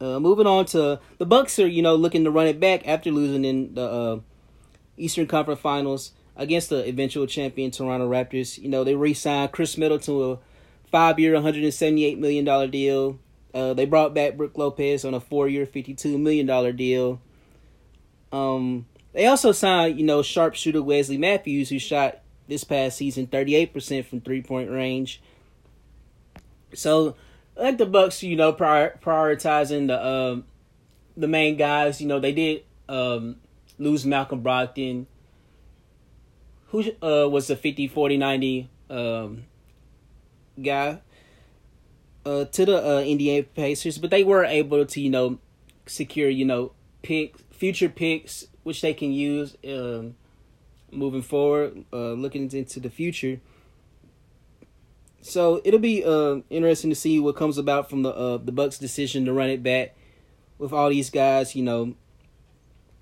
Uh, 0.00 0.18
moving 0.18 0.46
on 0.46 0.66
to 0.66 1.00
the 1.18 1.26
Bucks 1.26 1.58
are 1.58 1.66
you 1.66 1.82
know 1.82 1.94
looking 1.94 2.24
to 2.24 2.30
run 2.30 2.46
it 2.46 2.60
back 2.60 2.86
after 2.86 3.10
losing 3.10 3.44
in 3.44 3.74
the 3.74 3.82
uh, 3.82 4.20
Eastern 4.96 5.26
Conference 5.26 5.60
Finals 5.60 6.12
against 6.36 6.68
the 6.68 6.86
eventual 6.88 7.26
champion 7.26 7.70
Toronto 7.70 8.08
Raptors. 8.08 8.58
You 8.58 8.68
know 8.68 8.84
they 8.84 8.94
re-signed 8.94 9.52
Khris 9.52 9.78
Middleton 9.78 10.14
to 10.14 10.32
a 10.32 10.38
five-year, 10.90 11.34
178 11.34 12.18
million 12.18 12.44
dollar 12.44 12.66
deal. 12.66 13.18
Uh, 13.54 13.72
they 13.72 13.86
brought 13.86 14.12
back 14.12 14.36
Brook 14.36 14.58
Lopez 14.58 15.04
on 15.04 15.14
a 15.14 15.20
four-year, 15.20 15.64
52 15.64 16.18
million 16.18 16.44
dollar 16.44 16.72
deal. 16.72 17.20
Um, 18.32 18.86
they 19.12 19.26
also 19.26 19.52
signed 19.52 19.98
you 19.98 20.04
know 20.04 20.22
sharpshooter 20.22 20.82
Wesley 20.82 21.18
Matthews, 21.18 21.70
who 21.70 21.78
shot 21.78 22.18
this 22.48 22.64
past 22.64 22.98
season 22.98 23.28
38% 23.28 24.04
from 24.04 24.20
three-point 24.20 24.70
range. 24.70 25.22
So 26.74 27.14
like 27.56 27.78
the 27.78 27.86
Bucks, 27.86 28.22
you 28.24 28.34
know, 28.34 28.52
prior, 28.52 28.98
prioritizing 29.00 29.86
the 29.86 30.04
um, 30.04 30.44
the 31.16 31.28
main 31.28 31.56
guys. 31.56 32.00
You 32.00 32.08
know, 32.08 32.18
they 32.18 32.32
did 32.32 32.64
um, 32.88 33.36
lose 33.78 34.04
Malcolm 34.04 34.42
Brogdon, 34.42 35.06
who 36.68 36.84
uh, 37.00 37.28
was 37.28 37.48
a 37.50 37.56
50, 37.56 37.86
40, 37.86 38.16
90 38.16 38.70
um, 38.90 39.44
guy 40.60 40.98
uh, 42.24 42.44
to 42.46 42.64
the 42.64 42.96
uh, 42.96 43.00
Indiana 43.00 43.44
Pacers, 43.44 43.98
but 43.98 44.10
they 44.10 44.24
were 44.24 44.44
able 44.44 44.84
to, 44.84 45.00
you 45.00 45.10
know, 45.10 45.38
secure, 45.86 46.28
you 46.28 46.44
know, 46.44 46.72
pick 47.02 47.38
future 47.50 47.88
picks 47.88 48.46
which 48.64 48.80
they 48.80 48.92
can 48.92 49.12
use 49.12 49.56
um, 49.68 50.16
moving 50.90 51.22
forward, 51.22 51.84
uh, 51.92 52.12
looking 52.12 52.50
into 52.50 52.80
the 52.80 52.90
future. 52.90 53.40
So 55.20 55.60
it'll 55.64 55.80
be 55.80 56.04
uh, 56.04 56.40
interesting 56.50 56.90
to 56.90 56.96
see 56.96 57.20
what 57.20 57.36
comes 57.36 57.56
about 57.56 57.88
from 57.88 58.02
the 58.02 58.10
uh, 58.10 58.36
the 58.38 58.52
Bucks' 58.52 58.78
decision 58.78 59.24
to 59.26 59.32
run 59.32 59.48
it 59.48 59.62
back 59.62 59.94
with 60.58 60.72
all 60.72 60.90
these 60.90 61.08
guys. 61.08 61.54
You 61.54 61.62
know, 61.62 61.94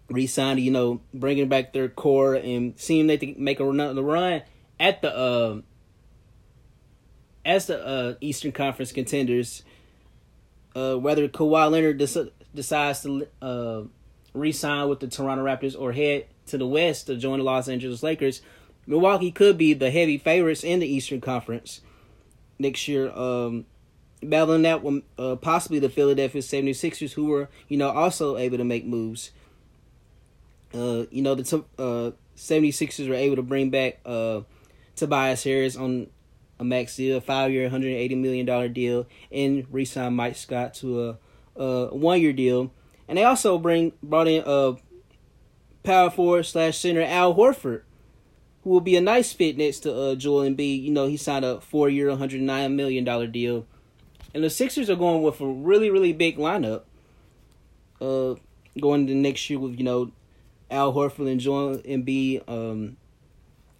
re-signing, 0.09 0.64
you 0.64 0.71
know, 0.71 1.00
bringing 1.14 1.49
back 1.49 1.73
their 1.73 1.88
core 1.88 2.35
and 2.35 2.79
seeing 2.79 3.07
they 3.07 3.17
can 3.17 3.35
make 3.38 3.59
a 3.59 3.64
run, 3.64 3.76
the 3.76 4.02
run 4.02 4.43
at 4.79 5.02
the 5.02 5.17
uh, 5.17 5.61
as 7.44 7.66
the 7.66 7.84
uh, 7.84 8.14
Eastern 8.20 8.52
Conference 8.52 8.92
contenders. 8.92 9.62
Uh, 10.75 10.96
whether 10.96 11.28
Kawhi 11.28 11.70
Leonard 11.70 11.99
des- 11.99 12.30
decides 12.54 13.02
to 13.02 13.26
uh, 13.42 13.82
re-sign 14.32 14.88
with 14.88 15.00
the 15.00 15.08
Toronto 15.08 15.44
Raptors 15.44 15.78
or 15.78 15.92
head 15.92 16.26
to 16.46 16.56
the 16.56 16.66
West 16.66 17.06
to 17.06 17.16
join 17.16 17.38
the 17.38 17.44
Los 17.44 17.68
Angeles 17.68 18.02
Lakers, 18.02 18.40
Milwaukee 18.87 19.30
could 19.30 19.58
be 19.58 19.75
the 19.75 19.90
heavy 19.90 20.18
favorites 20.18 20.64
in 20.64 20.80
the 20.80 20.87
Eastern 20.87 21.20
Conference 21.20 21.82
next 22.58 22.88
year. 22.88 23.11
Um, 23.11 23.66
battling 24.22 24.62
that 24.62 24.82
one, 24.82 25.02
uh, 25.18 25.37
possibly 25.37 25.78
the 25.78 25.88
Philadelphia 25.88 26.40
76ers, 26.40 27.12
who 27.12 27.26
were, 27.26 27.49
you 27.68 27.76
know, 27.76 27.90
also 27.90 28.37
able 28.37 28.58
to 28.58 28.64
make 28.64 28.87
moves. 28.87 29.30
Uh, 30.75 31.04
you 31.11 31.22
know, 31.22 31.34
the 31.34 31.42
t- 31.42 31.64
uh, 31.78 32.12
76ers 32.37 33.08
were 33.08 33.14
able 33.14 33.37
to 33.37 33.42
bring 33.42 33.70
back 33.70 34.00
uh, 34.06 34.40
Tobias 34.96 35.44
Harris 35.44 35.76
on 35.76 36.08
a 36.59 36.64
max 36.64 36.97
deal, 36.97 37.18
a 37.18 37.21
five 37.21 37.52
year, 37.52 37.68
$180 37.68 38.16
million 38.16 38.73
deal, 38.73 39.06
and 39.30 39.66
re 39.71 39.85
sign 39.85 40.14
Mike 40.14 40.37
Scott 40.37 40.75
to 40.75 41.11
a, 41.11 41.18
a 41.56 41.94
one 41.94 42.21
year 42.21 42.32
deal. 42.32 42.73
And 43.09 43.18
they 43.18 43.25
also 43.25 43.59
bring 43.59 43.92
brought 44.02 44.28
in 44.28 44.42
a 44.47 44.76
power 45.82 46.11
forward 46.11 46.44
slash 46.44 46.78
center 46.78 47.02
Al 47.02 47.35
Horford 47.35 47.82
who 48.62 48.71
will 48.71 48.80
be 48.80 48.97
a 48.97 49.00
nice 49.00 49.32
fit 49.32 49.56
next 49.56 49.80
to 49.80 49.94
uh, 49.94 50.14
Joel 50.14 50.49
Embiid. 50.49 50.82
You 50.82 50.90
know, 50.90 51.06
he 51.06 51.16
signed 51.16 51.44
a 51.44 51.61
four-year, 51.61 52.09
109 52.09 52.76
million 52.76 53.04
dollar 53.04 53.26
deal, 53.26 53.66
and 54.35 54.42
the 54.42 54.50
Sixers 54.50 54.88
are 54.88 54.97
going 54.97 55.23
with 55.23 55.40
a 55.40 55.47
really, 55.47 55.90
really 55.90 56.12
big 56.12 56.37
lineup. 56.37 56.82
Uh, 58.00 58.35
going 58.80 59.02
into 59.02 59.14
next 59.14 59.49
year 59.49 59.59
with 59.59 59.78
you 59.78 59.85
know 59.85 60.11
Al 60.71 60.92
Horford 60.92 61.30
and 61.30 61.40
Joel 61.40 61.78
Embiid, 61.78 62.49
um, 62.49 62.97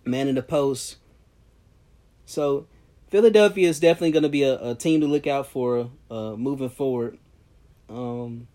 man 0.05 0.29
in 0.29 0.35
the 0.35 0.43
post. 0.43 0.97
So 2.33 2.67
Philadelphia 3.09 3.69
is 3.69 3.79
definitely 3.79 4.13
going 4.13 4.23
to 4.23 4.29
be 4.29 4.43
a, 4.43 4.71
a, 4.71 4.75
team 4.75 5.03
to 5.03 5.07
look 5.07 5.27
out 5.27 5.47
for 5.49 5.91
uh, 6.11 6.33
moving 6.33 6.71
forward. 6.71 7.19
Um, 7.91 8.49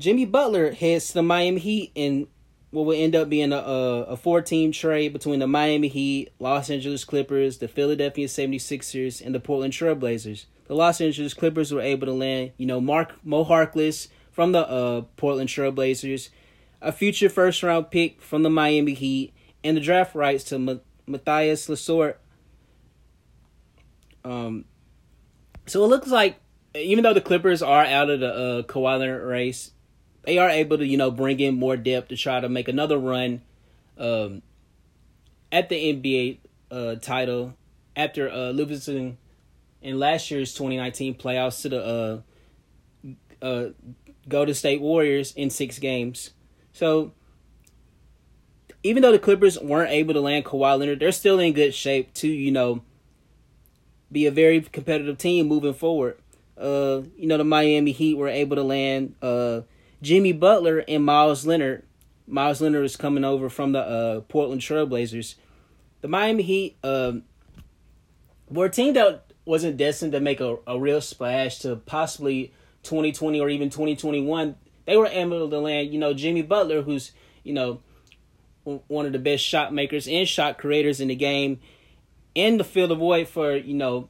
Jimmy 0.00 0.24
Butler 0.24 0.72
heads 0.72 1.08
to 1.08 1.14
the 1.14 1.22
Miami 1.22 1.60
Heat 1.60 1.92
in 1.94 2.26
what 2.72 2.86
will 2.86 3.00
end 3.00 3.14
up 3.14 3.28
being 3.28 3.52
a, 3.52 3.58
a, 3.58 4.02
a 4.02 4.16
four 4.16 4.42
team 4.42 4.72
trade 4.72 5.12
between 5.12 5.38
the 5.38 5.46
Miami 5.46 5.86
Heat, 5.86 6.32
Los 6.40 6.70
Angeles 6.70 7.04
Clippers, 7.04 7.58
the 7.58 7.68
Philadelphia 7.68 8.26
76ers, 8.26 9.24
and 9.24 9.32
the 9.32 9.38
Portland 9.38 9.72
Trailblazers. 9.72 10.46
The 10.66 10.74
Los 10.74 11.00
Angeles 11.00 11.34
Clippers 11.34 11.72
were 11.72 11.80
able 11.80 12.08
to 12.08 12.12
land, 12.12 12.50
you 12.56 12.66
know, 12.66 12.80
Mark 12.80 13.14
Mo 13.24 13.44
Harkless 13.44 14.08
from 14.32 14.50
the 14.50 14.68
uh, 14.68 15.02
Portland 15.16 15.50
Trailblazers, 15.50 16.30
a 16.82 16.90
future 16.90 17.28
first 17.28 17.62
round 17.62 17.92
pick 17.92 18.20
from 18.20 18.42
the 18.42 18.50
Miami 18.50 18.94
Heat, 18.94 19.32
and 19.62 19.76
the 19.76 19.80
draft 19.80 20.16
rights 20.16 20.42
to 20.44 20.56
M- 20.56 20.80
Mathias 21.06 21.68
Lessort. 21.68 22.16
Um, 24.24 24.64
so 25.66 25.84
it 25.84 25.88
looks 25.88 26.08
like 26.08 26.36
even 26.74 27.04
though 27.04 27.14
the 27.14 27.20
Clippers 27.20 27.62
are 27.62 27.84
out 27.84 28.10
of 28.10 28.20
the 28.20 28.34
uh, 28.34 28.62
Kawhi 28.62 28.98
Leonard 28.98 29.26
race, 29.26 29.72
they 30.22 30.38
are 30.38 30.48
able 30.48 30.78
to 30.78 30.86
you 30.86 30.96
know 30.96 31.10
bring 31.10 31.40
in 31.40 31.54
more 31.54 31.76
depth 31.76 32.08
to 32.08 32.16
try 32.16 32.40
to 32.40 32.48
make 32.48 32.68
another 32.68 32.98
run 32.98 33.42
um, 33.98 34.42
at 35.52 35.68
the 35.68 35.92
NBA 35.92 36.38
uh, 36.70 36.94
title 36.96 37.54
after 37.96 38.28
uh, 38.28 38.50
losing 38.50 39.18
in 39.82 39.98
last 39.98 40.30
year's 40.30 40.54
2019 40.54 41.14
playoffs 41.14 41.62
to 41.62 41.68
the 41.68 42.22
uh, 43.42 43.44
uh, 43.44 43.68
Golden 44.28 44.54
State 44.54 44.80
Warriors 44.80 45.32
in 45.32 45.50
six 45.50 45.78
games. 45.78 46.30
So 46.72 47.12
even 48.82 49.02
though 49.02 49.12
the 49.12 49.18
Clippers 49.18 49.58
weren't 49.60 49.90
able 49.90 50.14
to 50.14 50.20
land 50.20 50.44
Kawhi 50.44 50.78
Leonard, 50.78 51.00
they're 51.00 51.12
still 51.12 51.38
in 51.38 51.52
good 51.52 51.74
shape 51.74 52.12
to 52.14 52.28
you 52.28 52.50
know 52.50 52.82
be 54.10 54.26
a 54.26 54.30
very 54.30 54.60
competitive 54.60 55.18
team 55.18 55.46
moving 55.46 55.74
forward. 55.74 56.18
Uh, 56.56 57.02
you 57.16 57.26
know 57.26 57.36
the 57.36 57.44
Miami 57.44 57.92
Heat 57.92 58.16
were 58.16 58.28
able 58.28 58.54
to 58.54 58.62
land 58.62 59.16
uh 59.20 59.62
Jimmy 60.04 60.32
Butler 60.32 60.84
and 60.86 61.04
Meyers 61.04 61.46
Leonard. 61.46 61.82
Meyers 62.26 62.60
Leonard 62.60 62.84
is 62.84 62.96
coming 62.96 63.24
over 63.24 63.48
from 63.48 63.72
the 63.72 63.80
uh, 63.80 64.20
Portland 64.20 64.60
Trailblazers. 64.60 65.34
The 66.02 66.08
Miami 66.08 66.42
Heat 66.42 66.76
um, 66.84 67.24
were 68.48 68.66
a 68.66 68.70
team 68.70 68.94
that 68.94 69.32
wasn't 69.46 69.78
destined 69.78 70.12
to 70.12 70.20
make 70.20 70.40
a, 70.40 70.58
a 70.66 70.78
real 70.78 71.00
splash 71.00 71.58
to 71.60 71.76
possibly 71.76 72.52
2020 72.82 73.40
or 73.40 73.48
even 73.48 73.70
2021. 73.70 74.56
They 74.84 74.96
were 74.96 75.06
able 75.06 75.48
to 75.48 75.58
land, 75.58 75.92
you 75.92 75.98
know, 75.98 76.12
Jimmy 76.12 76.42
Butler, 76.42 76.82
who's, 76.82 77.12
you 77.42 77.54
know, 77.54 77.80
one 78.64 79.06
of 79.06 79.12
the 79.12 79.18
best 79.18 79.42
shot 79.42 79.72
makers 79.72 80.06
and 80.06 80.28
shot 80.28 80.58
creators 80.58 81.00
in 81.00 81.08
the 81.08 81.14
game, 81.14 81.60
and 82.36 82.58
the 82.58 82.64
field 82.64 82.90
of 82.90 82.98
void 82.98 83.28
for, 83.28 83.56
you 83.56 83.74
know, 83.74 84.08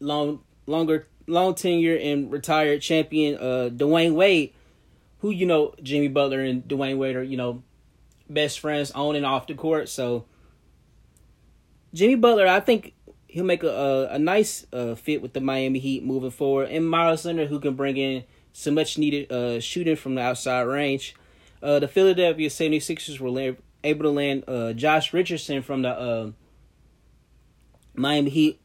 long 0.00 0.40
longer 0.66 1.08
long 1.26 1.54
tenure 1.54 1.96
and 1.96 2.30
retired 2.30 2.80
champion 2.80 3.36
uh 3.36 3.68
Dwyane 3.72 4.14
Wade, 4.14 4.52
who 5.20 5.30
you 5.30 5.46
know 5.46 5.74
Jimmy 5.82 6.08
Butler 6.08 6.40
and 6.40 6.62
Dwyane 6.64 6.98
Wade 6.98 7.16
are 7.16 7.22
you 7.22 7.36
know 7.36 7.62
best 8.28 8.60
friends 8.60 8.90
on 8.92 9.16
and 9.16 9.26
off 9.26 9.46
the 9.46 9.54
court. 9.54 9.88
So 9.88 10.26
Jimmy 11.94 12.16
Butler, 12.16 12.46
I 12.46 12.60
think 12.60 12.94
he'll 13.26 13.44
make 13.44 13.62
a 13.62 13.68
a, 13.68 14.14
a 14.14 14.18
nice 14.18 14.66
uh, 14.72 14.94
fit 14.94 15.22
with 15.22 15.32
the 15.32 15.40
Miami 15.40 15.78
Heat 15.78 16.04
moving 16.04 16.30
forward, 16.30 16.68
and 16.70 16.88
Meyers 16.88 17.24
Leonard 17.24 17.48
who 17.48 17.60
can 17.60 17.74
bring 17.74 17.96
in 17.96 18.24
some 18.52 18.74
much 18.74 18.98
needed 18.98 19.30
uh, 19.30 19.60
shooting 19.60 19.96
from 19.96 20.14
the 20.14 20.22
outside 20.22 20.62
range. 20.62 21.14
Uh, 21.62 21.78
the 21.78 21.88
Philadelphia 21.88 22.48
76ers 22.48 23.18
were 23.18 23.56
able 23.84 24.02
to 24.04 24.10
land 24.10 24.44
uh, 24.46 24.72
Josh 24.72 25.12
Richardson 25.12 25.62
from 25.62 25.82
the 25.82 25.90
uh, 25.90 26.30
Miami 27.98 28.30
Heat 28.30 28.60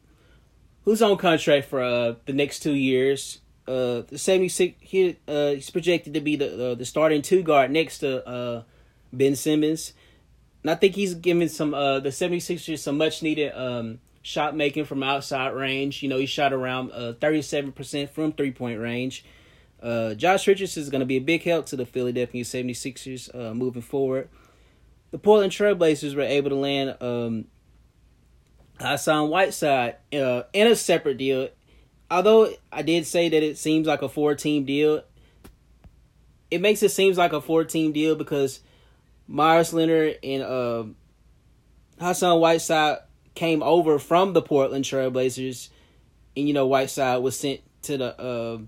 who's 0.84 1.02
on 1.02 1.16
contract 1.16 1.66
for 1.66 1.82
uh, 1.82 2.14
the 2.26 2.32
next 2.32 2.60
two 2.60 2.74
years. 2.74 3.40
Uh, 3.66 4.02
the 4.08 4.18
76 4.18 4.76
he 4.80 5.16
uh, 5.26 5.50
he's 5.50 5.70
projected 5.70 6.14
to 6.14 6.20
be 6.20 6.36
the 6.36 6.72
uh, 6.72 6.74
the 6.74 6.84
starting 6.84 7.22
two 7.22 7.42
guard 7.42 7.70
next 7.70 7.98
to 7.98 8.26
uh, 8.28 8.62
Ben 9.12 9.34
Simmons. 9.34 9.94
And 10.62 10.70
I 10.70 10.74
think 10.74 10.94
he's 10.94 11.14
giving 11.14 11.48
some 11.48 11.74
uh, 11.74 12.00
the 12.00 12.10
76ers 12.10 12.78
some 12.78 12.98
much 12.98 13.22
needed 13.22 13.52
um, 13.54 14.00
shot 14.22 14.54
making 14.54 14.84
from 14.84 15.02
outside 15.02 15.54
range. 15.54 16.02
You 16.02 16.08
know, 16.08 16.18
he 16.18 16.26
shot 16.26 16.52
around 16.52 16.92
uh, 16.92 17.14
37% 17.20 18.10
from 18.10 18.32
three 18.32 18.50
point 18.50 18.80
range. 18.80 19.24
Uh, 19.82 20.14
Josh 20.14 20.46
Richardson 20.46 20.82
is 20.82 20.88
going 20.88 21.00
to 21.00 21.06
be 21.06 21.16
a 21.16 21.20
big 21.20 21.42
help 21.42 21.66
to 21.66 21.76
the 21.76 21.84
Philadelphia 21.84 22.44
76ers 22.44 23.34
uh, 23.34 23.54
moving 23.54 23.82
forward. 23.82 24.30
The 25.10 25.18
Portland 25.18 25.52
Trailblazers 25.52 26.14
were 26.14 26.22
able 26.22 26.50
to 26.50 26.56
land 26.56 26.96
um, 27.00 27.44
Hassan 28.80 29.28
Whiteside 29.30 29.96
uh, 30.12 30.42
in 30.52 30.66
a 30.66 30.76
separate 30.76 31.18
deal. 31.18 31.48
Although 32.10 32.50
I 32.72 32.82
did 32.82 33.06
say 33.06 33.28
that 33.28 33.42
it 33.42 33.58
seems 33.58 33.86
like 33.86 34.02
a 34.02 34.08
four 34.08 34.34
team 34.34 34.64
deal, 34.64 35.02
it 36.50 36.60
makes 36.60 36.82
it 36.82 36.90
seems 36.90 37.18
like 37.18 37.32
a 37.32 37.40
four 37.40 37.64
team 37.64 37.92
deal 37.92 38.14
because 38.14 38.60
Meyers 39.26 39.72
Leonard 39.72 40.18
and 40.22 40.42
uh, 40.42 40.84
Hassan 41.98 42.40
Whiteside 42.40 42.98
came 43.34 43.62
over 43.62 43.98
from 43.98 44.32
the 44.32 44.42
Portland 44.42 44.84
Trailblazers, 44.84 45.70
and 46.36 46.46
you 46.46 46.54
know 46.54 46.66
Whiteside 46.66 47.22
was 47.22 47.38
sent 47.38 47.60
to 47.82 47.96
the 47.98 48.20
uh, 48.20 48.58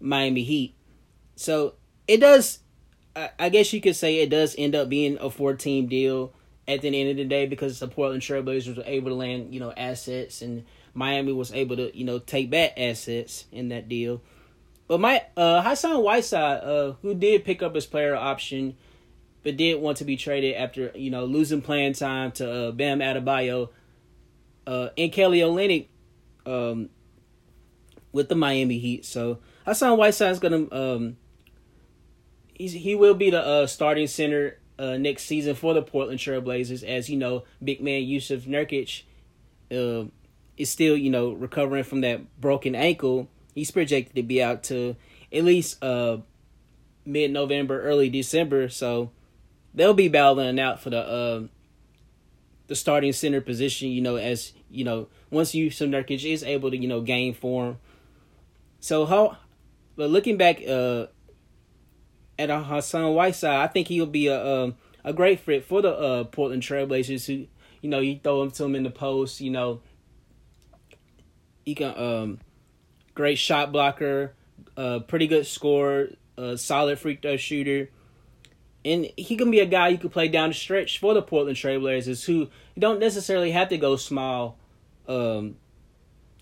Miami 0.00 0.42
Heat. 0.42 0.74
So 1.36 1.74
it 2.08 2.18
does, 2.18 2.60
I 3.38 3.48
guess 3.50 3.72
you 3.72 3.80
could 3.80 3.96
say 3.96 4.16
it 4.18 4.30
does 4.30 4.54
end 4.58 4.74
up 4.74 4.88
being 4.88 5.18
a 5.20 5.30
four 5.30 5.54
team 5.54 5.86
deal 5.86 6.32
at 6.70 6.82
the 6.82 6.88
end 6.88 7.10
of 7.10 7.16
the 7.16 7.24
day 7.24 7.46
because 7.46 7.80
the 7.80 7.88
Portland 7.88 8.22
Trailblazers 8.22 8.76
were 8.76 8.84
able 8.86 9.10
to 9.10 9.16
land, 9.16 9.52
you 9.52 9.60
know, 9.60 9.72
assets 9.72 10.40
and 10.40 10.64
Miami 10.94 11.32
was 11.32 11.52
able 11.52 11.76
to, 11.76 11.96
you 11.96 12.04
know, 12.04 12.18
take 12.18 12.50
back 12.50 12.74
assets 12.76 13.46
in 13.50 13.68
that 13.70 13.88
deal. 13.88 14.22
But 14.86 15.00
my 15.00 15.24
uh 15.36 15.62
Hassan 15.62 16.02
Whiteside, 16.02 16.62
uh, 16.62 16.92
who 17.02 17.14
did 17.14 17.44
pick 17.44 17.62
up 17.62 17.74
his 17.74 17.86
player 17.86 18.14
option, 18.14 18.76
but 19.42 19.56
did 19.56 19.80
want 19.80 19.98
to 19.98 20.04
be 20.04 20.16
traded 20.16 20.54
after, 20.54 20.92
you 20.94 21.10
know, 21.10 21.24
losing 21.24 21.62
playing 21.62 21.94
time 21.94 22.32
to 22.32 22.50
uh, 22.50 22.70
Bam 22.72 23.00
Adebayo, 23.00 23.70
uh, 24.66 24.90
and 24.96 25.12
Kelly 25.12 25.40
Olynyk, 25.40 25.88
um, 26.46 26.88
with 28.12 28.28
the 28.28 28.34
Miami 28.36 28.78
Heat. 28.78 29.04
So 29.04 29.38
Hassan 29.64 29.96
Whiteside 29.96 30.32
is 30.32 30.38
gonna 30.38 30.72
um, 30.72 31.16
he's 32.54 32.72
he 32.72 32.94
will 32.94 33.14
be 33.14 33.30
the 33.30 33.44
uh, 33.44 33.66
starting 33.66 34.06
center 34.06 34.59
uh, 34.80 34.96
next 34.96 35.24
season 35.24 35.54
for 35.54 35.74
the 35.74 35.82
Portland 35.82 36.18
Trailblazers. 36.18 36.82
As 36.82 37.10
you 37.10 37.18
know, 37.18 37.44
big 37.62 37.82
man 37.82 38.02
Jusuf 38.02 38.46
Nurkic 38.46 39.02
uh, 39.70 40.08
is 40.56 40.70
still 40.70 40.96
you 40.96 41.10
know 41.10 41.32
recovering 41.32 41.84
from 41.84 42.00
that 42.00 42.40
broken 42.40 42.74
ankle. 42.74 43.28
He's 43.54 43.70
projected 43.70 44.16
to 44.16 44.22
be 44.22 44.42
out 44.42 44.62
to 44.64 44.96
at 45.32 45.44
least 45.44 45.82
uh, 45.84 46.18
mid 47.04 47.30
November, 47.30 47.82
early 47.82 48.08
December. 48.08 48.70
So 48.70 49.10
they'll 49.74 49.94
be 49.94 50.08
battling 50.08 50.58
out 50.58 50.80
for 50.80 50.88
the 50.88 51.06
uh, 51.06 51.42
the 52.68 52.74
starting 52.74 53.12
center 53.12 53.42
position. 53.42 53.90
You 53.90 54.00
know, 54.00 54.16
as 54.16 54.54
you 54.70 54.84
know, 54.84 55.08
once 55.30 55.52
Jusuf 55.52 55.88
Nurkic 55.88 56.24
is 56.24 56.42
able 56.42 56.70
to 56.70 56.76
you 56.78 56.88
know 56.88 57.02
gain 57.02 57.34
form. 57.34 57.78
So 58.82 59.04
how, 59.04 59.36
but 59.94 60.08
looking 60.08 60.38
back, 60.38 60.66
uh, 60.66 61.08
at 62.40 62.50
a 62.50 62.60
Hassan 62.60 63.14
Whiteside, 63.14 63.60
I 63.60 63.66
think 63.66 63.88
he'll 63.88 64.06
be 64.06 64.28
a 64.28 64.72
a 65.02 65.12
great 65.12 65.40
fit 65.40 65.64
for 65.64 65.82
the 65.82 65.92
uh, 65.92 66.24
Portland 66.24 66.62
Trailblazers. 66.62 67.26
Who 67.26 67.46
you 67.82 67.90
know 67.90 68.00
you 68.00 68.18
throw 68.22 68.42
him 68.42 68.50
to 68.52 68.64
him 68.64 68.74
in 68.74 68.82
the 68.82 68.90
post. 68.90 69.40
You 69.40 69.50
know 69.50 69.80
he 71.64 71.74
can 71.74 71.96
um 71.96 72.40
great 73.14 73.38
shot 73.38 73.72
blocker, 73.72 74.34
uh, 74.76 75.00
pretty 75.00 75.26
good 75.26 75.46
scorer, 75.46 76.10
uh, 76.38 76.56
solid 76.56 76.98
free 76.98 77.16
throw 77.16 77.36
shooter. 77.36 77.90
And 78.82 79.10
he 79.16 79.36
can 79.36 79.50
be 79.50 79.60
a 79.60 79.66
guy 79.66 79.88
you 79.88 79.98
could 79.98 80.12
play 80.12 80.28
down 80.28 80.48
the 80.48 80.54
stretch 80.54 80.98
for 80.98 81.12
the 81.12 81.20
Portland 81.20 81.58
Trailblazers 81.58 82.24
who 82.24 82.48
don't 82.78 82.98
necessarily 82.98 83.50
have 83.50 83.68
to 83.68 83.76
go 83.76 83.96
small. 83.96 84.56
Um, 85.06 85.56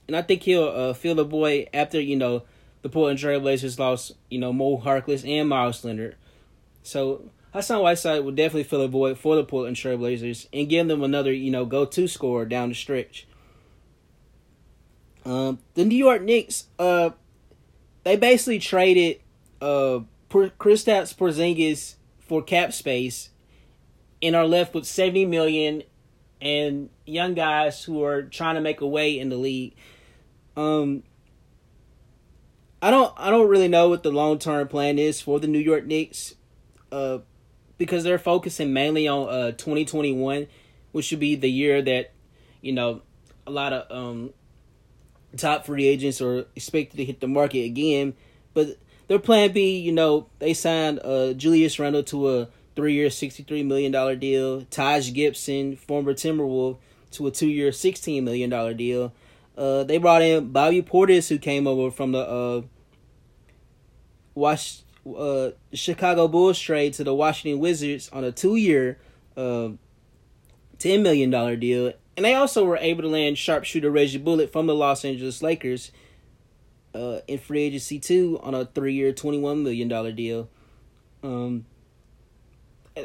and 0.07 0.17
I 0.17 0.23
think 0.23 0.45
he'll 0.45 0.69
uh, 0.69 0.93
fill 0.93 1.17
the 1.17 1.25
boy 1.25 1.67
after, 1.75 2.01
you 2.01 2.15
know, 2.15 2.45
the 2.83 2.89
Portland 2.89 3.19
Trailblazers 3.19 3.79
lost, 3.79 4.13
you 4.31 4.39
know, 4.39 4.53
Mo 4.53 4.79
Harkless 4.79 5.29
and 5.29 5.49
Meyers 5.49 5.85
Leonard. 5.85 6.17
So 6.83 7.31
Hassan 7.53 7.83
Whiteside 7.83 8.25
will 8.25 8.33
definitely 8.33 8.65
fill 8.65 8.83
a 8.83 8.89
void 8.89 9.19
for 9.19 9.37
the 9.37 9.45
Portland 9.45 9.77
Trailblazers 9.77 10.47
and 10.53 10.69
give 10.69 10.89
them 10.89 11.03
another, 11.03 11.33
you 11.33 11.51
know, 11.51 11.65
go-to 11.65 12.07
scorer 12.07 12.45
down 12.45 12.69
the 12.69 12.75
stretch. 12.75 13.27
Um, 15.25 15.59
the 15.75 15.85
New 15.85 15.97
York 15.97 16.23
Knicks, 16.23 16.67
uh, 16.79 17.11
they 18.05 18.17
basically 18.17 18.59
traded 18.59 19.21
uh 19.61 20.01
Kristaps 20.31 21.15
Porzingis 21.15 21.95
for 22.19 22.43
cap 22.43 22.73
space, 22.73 23.31
and 24.23 24.37
are 24.37 24.47
left 24.47 24.75
with 24.75 24.87
70 24.87 25.27
million 25.27 25.83
and 26.41 26.91
young 27.07 27.35
guys 27.35 27.85
who 27.85 28.05
are 28.05 28.23
trying 28.23 28.55
to 28.55 28.61
make 28.61 28.81
a 28.81 28.87
way 28.87 29.19
in 29.19 29.29
the 29.29 29.37
league. 29.37 29.75
Um 30.57 31.03
I 32.81 32.91
don't 32.91 33.13
I 33.17 33.31
don't 33.31 33.49
really 33.49 33.69
know 33.69 33.89
what 33.89 34.03
the 34.03 34.11
long 34.11 34.39
term 34.39 34.69
plan 34.69 34.99
is 34.99 35.21
for 35.21 35.41
the 35.41 35.47
New 35.47 35.59
York 35.59 35.85
Knicks. 35.87 36.35
Uh 36.93 37.19
because 37.77 38.03
they're 38.03 38.19
focusing 38.19 38.73
mainly 38.73 39.07
on 39.07 39.29
uh 39.29 39.51
2021, 39.53 40.47
which 40.93 41.07
should 41.07 41.21
be 41.21 41.37
the 41.37 41.51
year 41.51 41.81
that, 41.83 42.13
you 42.61 42.73
know, 42.73 43.03
a 43.47 43.51
lot 43.51 43.73
of 43.73 43.91
um 43.91 44.31
top 45.37 45.67
free 45.67 45.87
agents 45.87 46.21
are 46.21 46.47
expected 46.57 46.97
to 46.97 47.05
hit 47.05 47.21
the 47.21 47.29
market 47.29 47.65
again. 47.65 48.15
But 48.55 48.79
their 49.09 49.19
plan 49.19 49.53
B, 49.53 49.79
you 49.79 49.93
know, 49.93 50.29
they 50.39 50.55
signed 50.55 51.01
uh 51.01 51.33
Julius 51.33 51.79
Randle 51.79 52.05
to 52.05 52.29
a 52.29 52.49
three 52.77 52.95
year 52.95 53.11
sixty 53.11 53.43
three 53.43 53.65
million 53.65 53.91
dollar 53.91 54.15
deal. 54.15 54.63
Taj 54.71 55.13
Gibson, 55.13 55.75
former 55.75 56.15
Timberwolf, 56.15 56.79
to 57.13 57.27
a 57.27 57.31
two 57.33 57.49
year 57.49 57.73
sixteen 57.73 58.25
million 58.25 58.51
dollar 58.51 58.73
deal. 58.73 59.13
Uh, 59.59 59.83
they 59.83 59.99
brought 59.99 60.23
in 60.23 60.53
Bobby 60.53 60.83
Portis, 60.83 61.29
who 61.29 61.37
came 61.37 61.67
over 61.67 61.91
from 61.91 62.13
the 62.13 62.65
uh, 64.37 64.57
uh, 65.19 65.51
Chicago 65.73 66.29
Bulls 66.29 66.61
trade 66.61 66.95
to 66.95 67.03
the 67.03 67.13
Washington 67.13 67.59
Wizards 67.59 68.09
on 68.13 68.23
a 68.23 68.31
two 68.31 68.55
year, 68.55 68.99
uh, 69.37 69.71
ten 70.79 71.03
million 71.03 71.31
dollar 71.31 71.57
deal. 71.57 71.93
And 72.17 72.25
they 72.25 72.35
also 72.35 72.65
were 72.65 72.77
able 72.77 73.03
to 73.03 73.09
land 73.09 73.37
sharpshooter 73.37 73.91
Reggie 73.91 74.19
Bullock 74.19 74.53
from 74.53 74.67
the 74.67 74.75
Los 74.75 75.05
Angeles 75.05 75.43
Lakers 75.43 75.91
uh, 76.95 77.21
in 77.27 77.39
free 77.39 77.63
agency 77.63 77.99
too 77.99 78.39
on 78.45 78.55
a 78.55 78.65
three 78.65 78.95
year, 78.95 79.13
twenty 79.13 79.39
one 79.39 79.65
million 79.65 79.89
dollar 79.89 80.13
deal. 80.13 80.49
Um, 81.25 81.67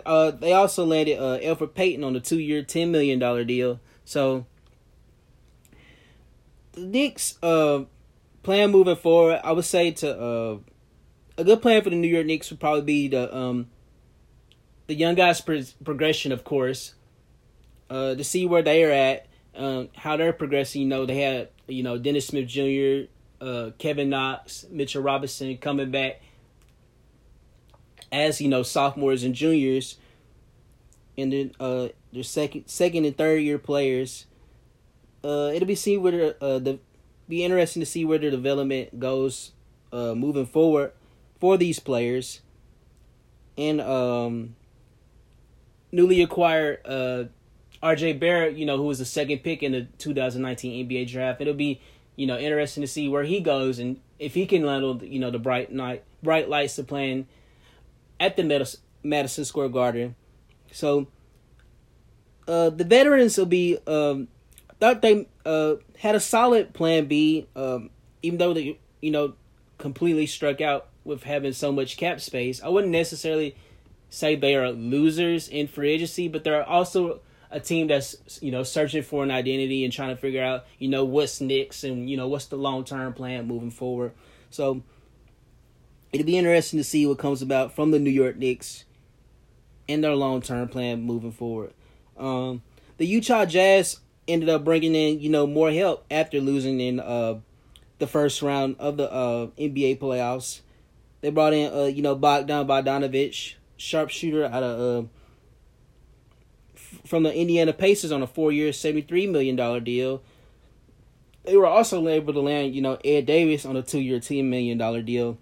uh, 0.06 0.30
they 0.30 0.54
also 0.54 0.86
landed 0.86 1.18
uh, 1.18 1.40
Elfrid 1.40 1.74
Payton 1.74 2.04
on 2.04 2.16
a 2.16 2.20
two 2.20 2.40
year, 2.40 2.62
ten 2.62 2.92
million 2.92 3.18
dollar 3.18 3.44
deal. 3.44 3.80
So 4.06 4.46
Knicks 6.76 7.38
uh, 7.44 7.84
plan 8.42 8.72
moving 8.72 8.96
forward, 8.96 9.42
I 9.44 9.52
would 9.52 9.66
say 9.66 9.92
to 9.92 10.20
uh, 10.20 10.58
a 11.38 11.44
good 11.44 11.62
plan 11.62 11.82
for 11.82 11.90
the 11.90 11.96
New 11.96 12.08
York 12.08 12.26
Knicks 12.26 12.50
would 12.50 12.60
probably 12.60 12.82
be 12.82 13.08
the 13.08 13.36
um, 13.36 13.68
the 14.88 14.96
young 14.96 15.16
guys 15.16 15.42
pro- 15.42 15.62
progression, 15.84 16.32
of 16.32 16.44
course, 16.44 16.94
uh, 17.90 18.16
to 18.16 18.24
see 18.24 18.46
where 18.46 18.62
they 18.62 18.84
are 18.84 18.92
at, 18.92 19.28
um, 19.56 19.90
how 19.96 20.18
they're 20.18 20.34
progressing. 20.34 20.82
You 20.82 20.88
know, 20.88 21.06
they 21.06 21.22
had 21.22 21.50
you 21.68 21.84
know 21.84 21.98
Dennis 21.98 22.28
Smith 22.28 22.48
Jr., 22.48 23.10
uh, 23.42 23.72
Kevin 23.78 24.10
Knox, 24.10 24.66
Mitchell 24.70 25.02
Robinson 25.02 25.58
coming 25.58 25.92
back 25.92 26.22
as 28.12 28.40
you 28.40 28.48
know 28.48 28.64
sophomores 28.64 29.24
and 29.24 29.34
juniors, 29.34 29.98
and 31.18 31.34
then 31.34 31.52
uh, 31.60 31.90
their 32.12 32.24
second 32.24 32.68
second 32.68 33.06
and 33.06 33.18
third 33.18 33.42
year 33.42 33.58
players. 33.58 34.26
Uh, 35.24 35.52
it'll 35.54 35.68
be 35.68 35.76
see 35.76 35.98
where 35.98 36.36
uh, 36.42 36.60
the 36.60 36.80
be 37.30 37.44
interesting 37.44 37.80
to 37.80 37.86
see 37.86 38.04
where 38.04 38.20
their 38.20 38.32
development 38.32 39.00
goes 39.00 39.52
uh, 39.92 40.14
moving 40.14 40.46
forward 40.46 40.92
for 41.40 41.58
these 41.58 41.80
players. 41.80 42.42
And 43.58 43.80
um, 43.80 44.56
newly 45.92 46.22
acquired 46.22 46.80
uh, 46.86 47.26
R.J. 47.82 48.14
Barrett, 48.14 48.58
you 48.58 48.66
know, 48.66 48.78
who 48.78 48.84
was 48.84 49.00
the 49.00 49.06
second 49.06 49.40
pick 49.40 49.62
in 49.62 49.72
the 49.72 49.84
2019 50.00 50.88
NBA 50.88 51.10
draft. 51.10 51.40
It'll 51.40 51.54
be 51.54 51.82
you 52.16 52.28
know 52.28 52.38
interesting 52.38 52.82
to 52.82 52.88
see 52.88 53.10
where 53.10 53.24
he 53.24 53.40
goes 53.40 53.80
and 53.80 54.00
if 54.20 54.36
he 54.36 54.46
can 54.46 54.64
handle 54.64 55.04
you 55.04 55.20
know 55.20 55.32
the 55.32 55.40
bright 55.40 55.72
night 55.72 56.04
bright 56.22 56.48
lights 56.48 56.78
of 56.78 56.88
playing 56.88 57.28
at 58.20 58.38
the 58.38 58.78
Madison 59.04 59.46
Square 59.46 59.70
Garden. 59.70 60.16
So 60.72 61.08
uh, 62.48 62.70
the 62.70 62.84
veterans 62.84 63.38
will 63.38 63.46
be 63.46 63.78
um, 63.86 64.28
thought 64.84 65.02
they 65.02 65.26
uh, 65.46 65.76
had 65.98 66.14
a 66.14 66.20
solid 66.20 66.74
plan 66.74 67.06
B, 67.06 67.48
um, 67.56 67.90
even 68.22 68.38
though 68.38 68.54
they 68.54 68.78
you 69.02 69.12
know 69.12 69.34
completely 69.78 70.26
struck 70.26 70.60
out 70.60 70.88
with 71.06 71.24
having 71.24 71.54
so 71.54 71.72
much 71.72 71.96
cap 71.96 72.20
space. 72.20 72.62
I 72.62 72.68
wouldn't 72.68 72.92
necessarily 72.92 73.56
say 74.10 74.36
they 74.36 74.56
are 74.56 74.72
losers 74.72 75.48
in 75.48 75.68
free 75.68 75.92
agency, 75.92 76.28
but 76.28 76.44
they're 76.44 76.68
also 76.68 77.22
a 77.50 77.62
team 77.62 77.88
that's 77.88 78.40
you 78.42 78.52
know 78.52 78.64
searching 78.64 79.04
for 79.04 79.24
an 79.24 79.32
identity 79.32 79.86
and 79.86 79.94
trying 79.94 80.10
to 80.10 80.18
figure 80.18 80.44
out 80.44 80.66
you 80.80 80.90
know 80.90 81.06
what's 81.06 81.40
next 81.40 81.86
and 81.86 82.10
you 82.10 82.18
know 82.18 82.28
what's 82.28 82.48
the 82.48 82.58
long 82.58 82.84
term 82.84 83.14
plan 83.14 83.48
moving 83.48 83.72
forward. 83.72 84.12
So 84.50 84.84
it'll 86.12 86.28
be 86.28 86.38
interesting 86.38 86.78
to 86.78 86.84
see 86.84 87.06
what 87.06 87.20
comes 87.20 87.42
about 87.42 87.74
from 87.74 87.92
the 87.92 88.00
New 88.00 88.12
York 88.12 88.36
Knicks 88.36 88.84
and 89.88 90.04
their 90.04 90.14
long 90.14 90.42
term 90.42 90.68
plan 90.68 91.04
moving 91.04 91.32
forward. 91.32 91.74
Um, 92.18 92.64
the 92.98 93.08
Utah 93.08 93.46
Jazz 93.46 94.02
ended 94.28 94.50
up 94.50 94.64
bringing 94.64 94.96
in 94.96 95.20
you 95.20 95.30
know 95.30 95.46
more 95.48 95.72
help 95.72 96.06
after 96.10 96.40
losing 96.40 96.80
in 96.80 97.00
uh, 97.00 97.40
the 98.00 98.08
first 98.08 98.42
round 98.42 98.76
of 98.80 98.98
the 98.98 99.12
uh, 99.12 99.48
NBA 99.58 100.00
playoffs. 100.00 100.62
They 101.22 101.30
brought 101.30 101.54
in 101.54 101.74
uh, 101.74 101.86
you 101.86 102.02
know 102.02 102.16
Bogdan 102.16 102.68
Bogdanovich, 102.68 103.56
sharpshooter 103.78 104.46
out 104.46 104.64
of 104.64 105.06
uh, 105.06 105.08
from 107.06 107.24
the 107.24 107.34
Indiana 107.34 107.74
Pacers 107.74 108.12
on 108.12 108.22
a 108.22 108.28
four 108.28 108.52
year, 108.52 108.72
seventy 108.74 109.02
three 109.02 109.28
million 109.28 109.56
dollar 109.56 109.80
deal. 109.80 110.22
They 111.44 111.58
were 111.58 111.68
also 111.68 112.08
able 112.08 112.32
to 112.34 112.40
land, 112.40 112.74
you 112.74 112.82
know, 112.82 112.98
Ed 113.04 113.26
Davis 113.26 113.66
on 113.66 113.76
a 113.76 113.82
two 113.82 114.00
year, 114.00 114.20
ten 114.20 114.50
million 114.50 114.78
dollar 114.78 115.02
deal. 115.02 115.38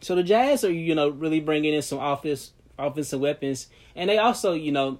So 0.00 0.14
the 0.14 0.22
Jazz 0.22 0.64
are, 0.64 0.72
you 0.72 0.94
know, 0.94 1.08
really 1.08 1.40
bringing 1.40 1.72
in 1.72 1.80
some 1.80 1.98
offense, 1.98 2.52
offensive 2.78 3.20
weapons, 3.20 3.68
and 3.96 4.10
they 4.10 4.18
also, 4.18 4.52
you 4.52 4.72
know, 4.72 4.98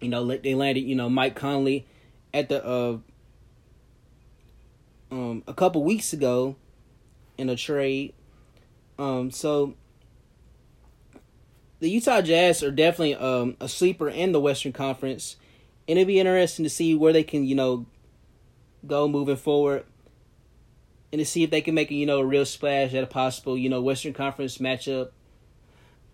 you 0.00 0.08
know, 0.08 0.26
they 0.26 0.54
landed, 0.54 0.80
you 0.80 0.96
know, 0.96 1.08
Mike 1.08 1.36
Conley 1.36 1.86
at 2.32 2.48
the 2.48 2.64
uh, 2.64 2.98
um, 5.10 5.42
a 5.46 5.54
couple 5.54 5.84
weeks 5.84 6.12
ago 6.12 6.56
in 7.36 7.48
a 7.48 7.56
trade. 7.56 8.14
Um, 8.98 9.30
so 9.30 9.74
the 11.80 11.90
Utah 11.90 12.22
Jazz 12.22 12.62
are 12.62 12.70
definitely 12.70 13.14
um, 13.14 13.56
a 13.60 13.68
sleeper 13.68 14.08
in 14.08 14.32
the 14.32 14.40
Western 14.40 14.72
Conference, 14.72 15.36
and 15.88 15.98
it'd 15.98 16.08
be 16.08 16.20
interesting 16.20 16.64
to 16.64 16.70
see 16.70 16.94
where 16.94 17.12
they 17.12 17.24
can, 17.24 17.44
you 17.44 17.54
know, 17.54 17.86
go 18.86 19.08
moving 19.08 19.36
forward 19.36 19.84
and 21.12 21.18
to 21.18 21.24
see 21.24 21.42
if 21.42 21.50
they 21.50 21.60
can 21.60 21.74
make 21.74 21.90
a 21.90 21.94
you 21.94 22.06
know 22.06 22.18
a 22.18 22.24
real 22.24 22.46
splash 22.46 22.94
at 22.94 23.04
a 23.04 23.06
possible 23.06 23.56
you 23.56 23.68
know 23.68 23.82
Western 23.82 24.12
Conference 24.12 24.58
matchup 24.58 25.10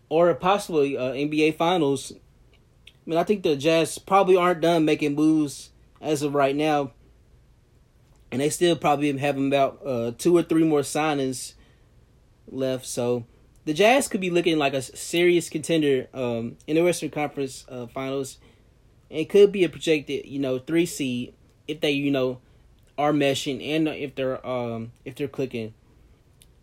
or 0.09 0.29
a 0.29 0.35
possible 0.35 0.81
uh, 0.81 1.13
NBA 1.13 1.57
Finals. 1.57 2.13
I 2.13 3.11
mean, 3.11 3.19
I 3.19 3.25
think 3.25 3.43
the 3.43 3.57
Jazz 3.57 3.99
probably 3.99 4.37
aren't 4.37 4.61
done 4.61 4.85
making 4.85 5.15
moves 5.15 5.71
as 6.01 6.23
of 6.23 6.35
right 6.35 6.55
now, 6.55 6.93
and 8.31 8.41
they 8.41 8.51
still 8.51 8.77
probably 8.77 9.17
have 9.17 9.39
about 9.39 9.81
uh, 9.85 10.13
two 10.17 10.37
or 10.37 10.43
three 10.43 10.65
more 10.65 10.81
signings 10.81 11.55
left. 12.51 12.87
So 12.87 13.25
the 13.65 13.75
Jazz 13.75 14.09
could 14.09 14.21
be 14.21 14.31
looking 14.31 14.59
like 14.59 14.75
a 14.75 14.83
serious 14.83 15.49
contender 15.49 16.09
um, 16.15 16.57
in 16.67 16.77
the 16.77 16.83
Western 16.83 17.11
Conference 17.11 17.65
uh, 17.69 17.87
Finals. 17.87 18.39
It 19.11 19.29
could 19.29 19.53
be 19.53 19.65
a 19.65 19.69
projected, 19.69 20.27
you 20.27 20.39
know, 20.39 20.59
three 20.59 20.87
seed 20.87 21.35
if 21.67 21.81
they, 21.81 21.91
you 21.91 22.11
know, 22.11 22.41
are 22.99 23.13
meshing 23.13 23.65
and 23.67 23.89
if 23.89 24.15
they're 24.17 24.45
um 24.47 24.91
if 25.05 25.15
they're 25.15 25.29
clicking. 25.29 25.73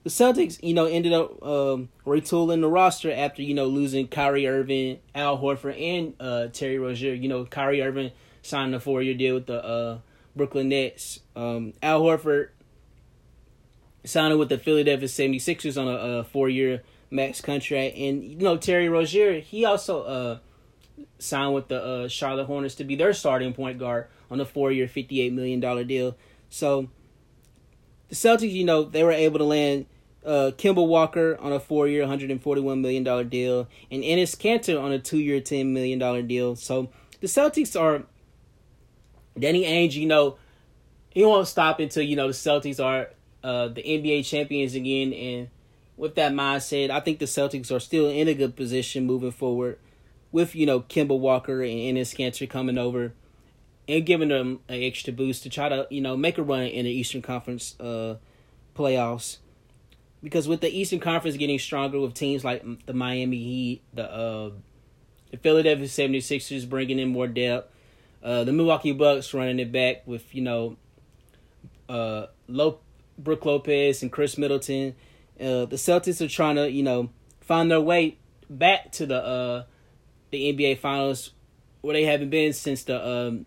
The 0.04 0.12
Celtics, 0.12 0.62
you 0.62 0.76
know, 0.76 0.86
ended 0.86 1.14
up 1.14 1.42
um, 1.44 1.90
retooling 2.06 2.62
the 2.62 2.68
roster 2.68 3.12
after 3.12 3.42
you 3.42 3.56
know 3.56 3.66
losing 3.66 4.08
Kyrie 4.08 4.46
Irving, 4.46 5.00
Al 5.16 5.40
Horford, 5.40 5.82
and 5.82 6.14
uh, 6.20 6.48
Terry 6.48 6.78
Rozier. 6.78 7.14
You 7.16 7.28
know, 7.28 7.46
Kyrie 7.46 7.82
Irving 7.82 8.12
signed 8.46 8.76
a 8.76 8.80
four 8.80 9.02
year 9.02 9.14
deal 9.14 9.36
with 9.36 9.48
the 9.48 9.64
uh, 9.64 10.00
Brooklyn 10.36 10.70
Nets. 10.70 11.20
Um, 11.36 11.74
Al 11.82 12.02
Horford 12.02 12.50
signed 14.04 14.38
with 14.38 14.50
the 14.50 14.58
Philadelphia 14.58 15.08
76ers 15.08 15.82
on 15.82 15.88
a, 15.88 16.20
a 16.20 16.24
four 16.24 16.50
year 16.50 16.84
max 17.10 17.42
contract, 17.42 17.98
and 17.98 18.24
you 18.24 18.38
know 18.38 18.58
Terry 18.58 18.90
Rozier, 18.90 19.40
he 19.40 19.66
also 19.66 20.04
uh, 20.04 20.38
signed 21.20 21.54
with 21.54 21.68
the 21.68 21.84
uh, 21.84 22.08
Charlotte 22.08 22.46
Hornets 22.46 22.76
to 22.76 22.84
be 22.84 22.96
their 22.96 23.14
starting 23.14 23.54
point 23.54 23.80
guard 23.80 24.08
on 24.30 24.40
a 24.40 24.46
four 24.46 24.72
year, 24.72 24.88
$58 24.88 25.32
million 25.34 25.60
deal. 25.88 26.16
So 26.50 26.90
the 28.10 28.16
Celtics, 28.16 28.52
you 28.52 28.66
know, 28.66 28.84
they 28.84 29.04
were 29.04 29.12
able 29.12 29.40
to 29.40 29.46
land 29.46 29.86
uh, 30.26 30.52
Kemba 30.58 30.86
Walker 30.86 31.38
on 31.40 31.52
a 31.54 31.60
four 31.60 31.88
year, 31.88 32.06
$141 32.06 32.80
million 32.80 33.30
deal, 33.30 33.68
and 33.92 34.04
Enes 34.04 34.36
Kanter 34.36 34.82
on 34.82 34.92
a 34.92 35.00
two 35.00 35.20
year, 35.20 35.40
$10 35.40 35.68
million 35.68 36.28
deal. 36.28 36.56
So 36.56 36.90
the 37.22 37.28
Celtics 37.28 37.80
are. 37.80 38.04
Danny 39.38 39.64
Ainge, 39.64 39.94
you 39.94 40.08
know, 40.08 40.38
he 41.10 41.24
won't 41.24 41.48
stop 41.48 41.80
until, 41.80 42.04
you 42.04 42.16
know, 42.16 42.28
the 42.28 42.34
Celtics 42.34 42.84
are 42.84 43.10
uh, 43.44 43.68
the 43.68 43.82
NBA 43.82 44.26
champions 44.26 44.76
again. 44.76 45.14
And 45.14 45.50
with 45.98 46.16
that 46.16 46.32
mindset, 46.34 46.90
I 46.90 47.00
think 47.00 47.20
the 47.20 47.26
Celtics 47.26 47.74
are 47.76 47.80
still 47.80 48.10
in 48.10 48.28
a 48.28 48.34
good 48.34 48.56
position 48.56 49.06
moving 49.06 49.32
forward 49.32 49.80
with, 50.32 50.56
you 50.56 50.66
know, 50.66 50.82
Kemba 50.82 51.18
Walker 51.18 51.62
and 51.62 51.72
Enes 51.72 52.16
Kanter 52.16 52.50
coming 52.50 52.78
over 52.78 53.14
and 53.88 54.06
giving 54.06 54.30
them 54.30 54.60
an 54.68 54.82
extra 54.82 55.14
boost 55.14 55.44
to 55.44 55.50
try 55.50 55.70
to 55.70 55.88
you 55.90 56.02
know 56.02 56.18
make 56.18 56.38
a 56.38 56.44
run 56.44 56.64
in 56.64 56.86
the 56.86 56.92
Eastern 56.92 57.22
Conference 57.22 57.80
uh, 57.80 58.16
playoffs. 58.76 59.38
Because 60.24 60.48
with 60.48 60.62
the 60.62 60.70
Eastern 60.70 61.00
Conference 61.00 61.38
getting 61.38 61.60
stronger 61.60 62.00
with 62.00 62.16
teams 62.16 62.44
like 62.44 62.64
the 62.86 62.94
Miami 62.94 63.38
Heat, 63.38 63.82
the 63.94 64.12
uh, 64.12 64.52
the 65.32 65.38
Philadelphia 65.38 65.86
76ers 65.86 66.68
bringing 66.68 67.00
in 67.00 67.10
more 67.10 67.28
depth. 67.28 67.72
Uh, 68.26 68.44
the 68.44 68.52
Milwaukee 68.52 68.92
Bucks 68.92 69.36
running 69.36 69.60
it 69.60 69.72
back 69.72 70.02
with 70.08 70.34
you 70.34 70.42
know, 70.42 70.78
uh, 71.88 72.26
Lo- 72.48 72.80
Brook 73.20 73.46
Lopez 73.46 74.02
and 74.02 74.12
Khris 74.12 74.36
Middleton. 74.36 74.96
Uh, 75.40 75.66
the 75.66 75.76
Celtics 75.76 76.26
are 76.26 76.28
trying 76.28 76.56
to 76.56 76.70
you 76.72 76.82
know 76.82 77.12
find 77.40 77.70
their 77.70 77.80
way 77.80 78.18
back 78.50 78.92
to 78.94 79.06
the 79.06 79.24
uh, 79.24 79.64
the 80.32 80.52
NBA 80.52 80.80
Finals 80.80 81.34
where 81.82 81.94
they 81.94 82.04
haven't 82.04 82.32
been 82.32 82.52
since 82.52 82.82
the 82.82 83.08
um, 83.08 83.46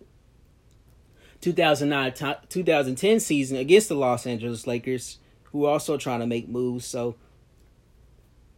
2009 1.41 2.13
t- 2.13 2.47
2010 2.49 3.19
season 3.19 3.57
against 3.57 3.89
the 3.89 3.97
Los 3.97 4.29
Angeles 4.29 4.65
Lakers, 4.65 5.19
who 5.51 5.65
are 5.65 5.73
also 5.73 5.97
trying 5.97 6.21
to 6.21 6.27
make 6.27 6.49
moves. 6.49 6.87
So 6.87 7.17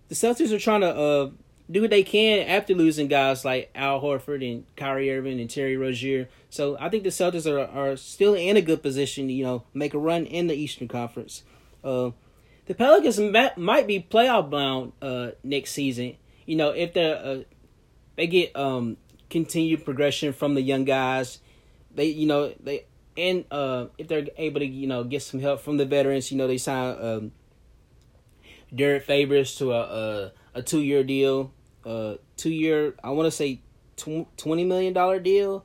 the 0.08 0.14
Celtics 0.14 0.52
are 0.52 0.58
trying 0.58 0.82
to 0.82 0.94
uh, 0.94 1.30
do 1.70 1.82
what 1.82 1.90
they 1.90 2.02
can 2.02 2.46
after 2.48 2.74
losing 2.74 3.06
guys 3.06 3.44
like 3.44 3.70
Al 3.74 4.00
Horford 4.00 4.48
and 4.48 4.64
Kyrie 4.76 5.12
Irving 5.12 5.40
and 5.40 5.48
Terry 5.48 5.76
Rozier. 5.76 6.28
So 6.48 6.76
I 6.80 6.88
think 6.88 7.04
the 7.04 7.10
Celtics 7.10 7.46
are 7.50 7.60
are 7.60 7.96
still 7.96 8.34
in 8.34 8.56
a 8.56 8.62
good 8.62 8.82
position 8.82 9.28
to 9.28 9.32
you 9.32 9.44
know 9.44 9.62
make 9.72 9.94
a 9.94 9.98
run 9.98 10.26
in 10.26 10.48
the 10.48 10.54
Eastern 10.54 10.88
Conference. 10.88 11.44
Uh, 11.84 12.10
the 12.66 12.74
Pelicans 12.74 13.18
might, 13.56 13.86
be 13.86 14.06
playoff 14.08 14.50
bound 14.50 14.92
uh, 15.00 15.30
next 15.42 15.72
season. 15.72 16.16
You 16.44 16.56
know 16.56 16.70
if 16.70 16.92
they 16.94 17.12
uh, 17.12 17.44
they 18.16 18.26
get 18.26 18.56
um, 18.56 18.96
continued 19.28 19.84
progression 19.84 20.32
from 20.32 20.54
the 20.54 20.62
young 20.62 20.84
guys, 20.84 21.38
they 21.94 22.06
you 22.06 22.26
know 22.26 22.52
they 22.60 22.86
and 23.16 23.44
uh, 23.50 23.86
if 23.96 24.08
they're 24.08 24.26
able 24.38 24.60
to 24.60 24.66
you 24.66 24.88
know 24.88 25.04
get 25.04 25.22
some 25.22 25.40
help 25.40 25.60
from 25.60 25.76
the 25.76 25.86
veterans, 25.86 26.32
you 26.32 26.38
know 26.38 26.48
they 26.48 26.58
sign 26.58 26.96
um, 27.00 27.32
Derrick 28.74 29.04
Favors 29.04 29.54
to 29.56 29.72
a 29.72 29.80
a, 29.80 30.32
a 30.54 30.62
two 30.62 30.80
year 30.80 31.04
deal 31.04 31.52
uh 31.84 32.14
two 32.36 32.50
year 32.50 32.94
I 33.02 33.10
want 33.10 33.26
to 33.26 33.30
say 33.30 33.60
tw- 33.96 34.26
twenty 34.36 34.64
million 34.64 34.92
dollar 34.92 35.18
deal, 35.20 35.64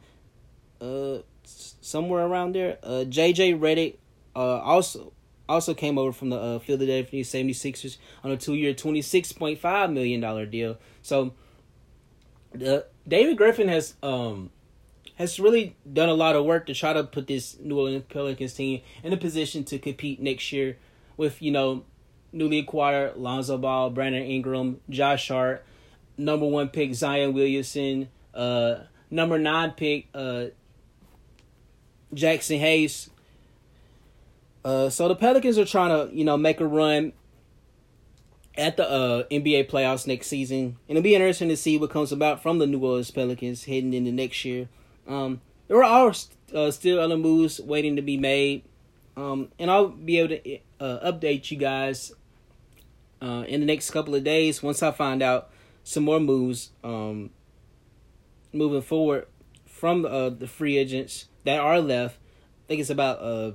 uh 0.82 1.20
somewhere 1.44 2.26
around 2.26 2.56
there. 2.56 2.78
Uh 2.84 3.06
JJ 3.08 3.60
Redick 3.60 3.98
uh 4.36 4.60
also 4.60 5.14
also 5.48 5.74
came 5.74 5.98
over 5.98 6.12
from 6.12 6.30
the 6.30 6.38
uh, 6.38 6.60
Philadelphia 6.60 7.24
76ers 7.24 7.98
on 8.24 8.32
a 8.32 8.38
two 8.38 8.56
year 8.56 8.74
twenty 8.74 9.02
six 9.02 9.32
point 9.32 9.60
five 9.60 9.92
million 9.92 10.20
dollar 10.20 10.46
deal. 10.46 10.78
So 11.02 11.34
the 12.54 12.88
David 13.08 13.38
Griffin 13.38 13.68
has 13.68 13.96
um 14.02 14.50
has 15.16 15.40
really 15.40 15.76
done 15.92 16.10
a 16.10 16.14
lot 16.14 16.36
of 16.36 16.46
work 16.46 16.66
to 16.66 16.74
try 16.74 16.94
to 16.94 17.04
put 17.04 17.28
this 17.28 17.58
New 17.60 17.78
Orleans 17.78 18.04
Pelicans 18.10 18.54
team 18.54 18.82
in 19.04 19.14
a 19.14 19.18
position 19.18 19.64
to 19.66 19.80
compete 19.80 20.22
next 20.22 20.52
year 20.52 20.78
with 21.18 21.42
you 21.42 21.52
know 21.52 21.84
newly 22.32 22.60
acquired 22.60 23.16
Lonzo 23.16 23.58
Ball, 23.58 23.90
Brandon 23.90 24.24
Ingram, 24.24 24.82
Josh 24.90 25.30
Hart, 25.30 25.66
number 26.18 26.46
one 26.46 26.70
pick 26.70 26.94
Zion 26.94 27.34
Williamson, 27.34 28.10
uh, 28.34 28.76
number 29.10 29.38
nine 29.38 29.72
pick 29.72 30.08
uh, 30.14 30.46
Jaxson 32.14 32.60
Hayes. 32.60 33.10
Uh, 34.64 34.90
so 34.90 35.08
the 35.08 35.16
Pelicans 35.16 35.58
are 35.58 35.66
trying 35.66 35.90
to 35.90 36.16
you 36.16 36.26
know 36.26 36.38
make 36.38 36.60
a 36.60 36.68
run 36.68 37.14
at 38.58 38.78
the 38.78 38.90
uh, 38.90 39.24
NBA 39.30 39.70
playoffs 39.70 40.08
next 40.08 40.28
season, 40.28 40.78
and 40.88 40.98
it'll 40.98 41.04
be 41.04 41.16
interesting 41.16 41.50
to 41.50 41.58
see 41.58 41.78
what 41.78 41.90
comes 41.90 42.12
about 42.12 42.42
from 42.42 42.60
the 42.60 42.68
New 42.68 42.80
Orleans 42.80 43.12
Pelicans 43.12 43.66
heading 43.66 43.94
into 43.94 44.12
next 44.12 44.46
year. 44.46 44.70
Um, 45.08 45.42
there 45.68 45.84
are 45.84 46.14
uh, 46.54 46.72
still 46.72 47.00
other 47.00 47.18
moves 47.18 47.60
waiting 47.60 47.96
to 47.96 48.02
be 48.02 48.18
made, 48.18 48.64
um, 49.18 49.50
and 49.60 49.70
I'll 49.70 49.90
be 49.90 50.20
able 50.20 50.38
to 50.38 50.58
uh, 50.80 51.12
update 51.12 51.52
you 51.52 51.58
guys 51.58 52.14
uh, 53.22 53.44
in 53.48 53.60
the 53.60 53.66
next 53.66 53.92
couple 53.92 54.16
of 54.16 54.24
days 54.24 54.64
once 54.64 54.82
I 54.82 54.92
find 54.92 55.22
out 55.22 55.50
some 55.86 56.04
more 56.04 56.20
moves 56.20 56.72
um, 56.84 57.30
moving 58.52 58.82
forward 58.82 59.28
from 59.68 60.04
uh, 60.04 60.30
the 60.32 60.48
free 60.48 60.78
agents 60.78 61.28
that 61.44 61.60
are 61.60 61.80
left. 61.80 62.18
I 62.18 62.68
think 62.68 62.82
it's 62.82 62.90
about 62.90 63.20
uh, 63.20 63.52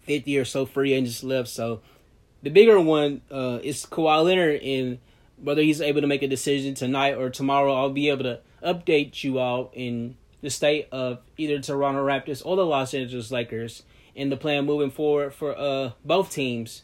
50 0.00 0.36
or 0.38 0.44
so 0.44 0.66
free 0.66 0.92
agents 0.92 1.22
left. 1.22 1.48
So 1.48 1.82
the 2.42 2.50
bigger 2.50 2.80
one 2.80 3.22
uh, 3.30 3.60
is 3.62 3.86
Kawhi 3.86 4.24
Leonard, 4.24 4.60
and 4.62 4.98
whether 5.36 5.62
he's 5.62 5.80
able 5.80 6.00
to 6.00 6.08
make 6.08 6.22
a 6.22 6.28
decision 6.28 6.74
tonight 6.74 7.14
or 7.14 7.30
tomorrow, 7.30 7.72
I'll 7.72 7.90
be 7.90 8.10
able 8.10 8.24
to 8.24 8.40
update 8.60 9.22
you 9.22 9.38
all 9.38 9.70
in 9.74 10.16
the 10.40 10.50
state 10.50 10.88
of 10.90 11.20
either 11.36 11.60
Toronto 11.60 12.04
Raptors 12.04 12.44
or 12.44 12.56
the 12.56 12.66
Los 12.66 12.92
Angeles 12.92 13.30
Lakers 13.30 13.84
and 14.16 14.32
the 14.32 14.36
plan 14.36 14.66
moving 14.66 14.90
forward 14.90 15.32
for 15.32 15.56
uh, 15.56 15.92
both 16.04 16.32
teams, 16.32 16.82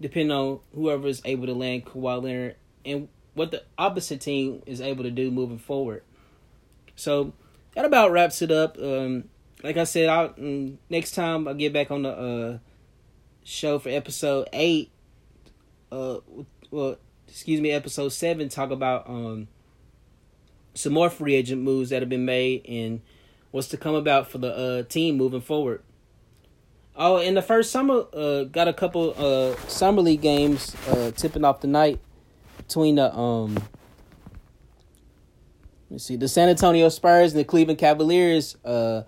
depending 0.00 0.32
on 0.32 0.58
whoever 0.74 1.06
is 1.06 1.22
able 1.24 1.46
to 1.46 1.54
land 1.54 1.86
Kawhi 1.86 2.20
Leonard 2.20 2.56
and 2.84 3.08
what 3.36 3.50
the 3.50 3.62
opposite 3.76 4.22
team 4.22 4.62
is 4.64 4.80
able 4.80 5.04
to 5.04 5.10
do 5.10 5.30
moving 5.30 5.58
forward. 5.58 6.02
So 6.96 7.34
that 7.74 7.84
about 7.84 8.10
wraps 8.10 8.40
it 8.40 8.50
up. 8.50 8.78
Um, 8.78 9.24
like 9.62 9.76
I 9.76 9.84
said, 9.84 10.08
I'll, 10.08 10.30
mm, 10.30 10.78
next 10.88 11.10
time 11.10 11.46
I 11.46 11.52
get 11.52 11.72
back 11.74 11.90
on 11.90 12.02
the 12.02 12.08
uh, 12.10 12.58
show 13.44 13.78
for 13.78 13.90
episode 13.90 14.48
eight, 14.54 14.90
uh, 15.92 16.20
well, 16.70 16.96
excuse 17.28 17.60
me, 17.60 17.72
episode 17.72 18.08
seven, 18.08 18.48
talk 18.48 18.70
about 18.70 19.06
um, 19.06 19.48
some 20.72 20.94
more 20.94 21.10
free 21.10 21.34
agent 21.34 21.60
moves 21.60 21.90
that 21.90 22.00
have 22.00 22.08
been 22.08 22.24
made 22.24 22.64
and 22.66 23.02
what's 23.50 23.68
to 23.68 23.76
come 23.76 23.94
about 23.94 24.30
for 24.30 24.38
the 24.38 24.56
uh, 24.56 24.82
team 24.84 25.18
moving 25.18 25.42
forward. 25.42 25.82
Oh, 26.98 27.18
in 27.18 27.34
the 27.34 27.42
first 27.42 27.70
summer, 27.70 28.06
uh, 28.14 28.44
got 28.44 28.66
a 28.66 28.72
couple 28.72 29.14
uh 29.18 29.54
summer 29.68 30.00
league 30.00 30.22
games 30.22 30.74
uh 30.88 31.10
tipping 31.10 31.44
off 31.44 31.60
the 31.60 31.66
night 31.66 32.00
between 32.66 32.96
the 32.96 33.14
um. 33.16 33.56
Let's 35.90 36.04
see 36.04 36.16
the 36.16 36.28
San 36.28 36.48
Antonio 36.48 36.88
Spurs 36.88 37.32
and 37.32 37.40
the 37.40 37.44
Cleveland 37.44 37.78
Cavaliers 37.78 38.56
uh 38.64 39.02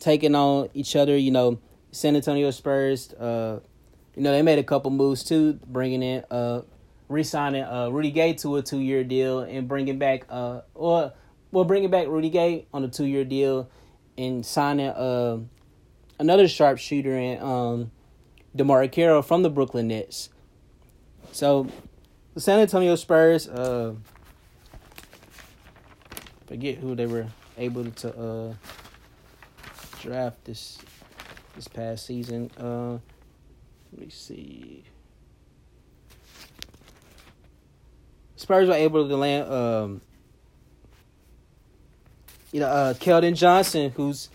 taking 0.00 0.34
on 0.34 0.68
each 0.74 0.96
other. 0.96 1.16
You 1.16 1.30
know, 1.30 1.58
San 1.92 2.16
Antonio 2.16 2.50
Spurs. 2.50 3.12
Uh, 3.12 3.60
you 4.16 4.22
know 4.22 4.32
they 4.32 4.42
made 4.42 4.58
a 4.58 4.64
couple 4.64 4.90
moves 4.90 5.24
too, 5.24 5.58
bringing 5.66 6.02
in 6.02 6.24
uh, 6.30 6.62
re-signing 7.08 7.62
uh 7.62 7.88
Rudy 7.88 8.10
Gay 8.10 8.34
to 8.34 8.56
a 8.56 8.62
two-year 8.62 9.04
deal 9.04 9.40
and 9.40 9.68
bringing 9.68 9.98
back 9.98 10.26
uh 10.28 10.62
or 10.74 11.12
well 11.50 11.64
bringing 11.64 11.90
back 11.90 12.08
Rudy 12.08 12.30
Gay 12.30 12.66
on 12.74 12.84
a 12.84 12.88
two-year 12.88 13.24
deal 13.24 13.70
and 14.18 14.44
signing 14.44 14.88
uh 14.88 15.38
another 16.18 16.48
sharpshooter 16.48 17.16
in 17.16 17.42
um 17.42 17.90
DeMarre 18.56 18.90
Carroll 18.90 19.22
from 19.22 19.42
the 19.42 19.50
Brooklyn 19.50 19.88
Nets. 19.88 20.28
So 21.30 21.68
the 22.34 22.40
San 22.40 22.60
Antonio 22.60 22.96
Spurs 22.96 23.48
uh 23.48 23.94
forget 26.46 26.76
who 26.78 26.94
they 26.94 27.06
were 27.06 27.26
able 27.58 27.90
to 27.90 28.18
uh 28.18 28.54
draft 30.00 30.44
this 30.44 30.78
this 31.54 31.68
past 31.68 32.06
season. 32.06 32.50
Uh 32.58 32.98
let 33.92 34.00
me 34.00 34.08
see. 34.08 34.84
Spurs 38.36 38.68
were 38.68 38.74
able 38.74 39.08
to 39.08 39.16
land 39.16 39.52
um 39.52 40.00
you 42.50 42.60
know 42.60 42.68
uh 42.68 42.94
Keldon 42.94 43.36
Johnson 43.36 43.90
who's 43.90 44.30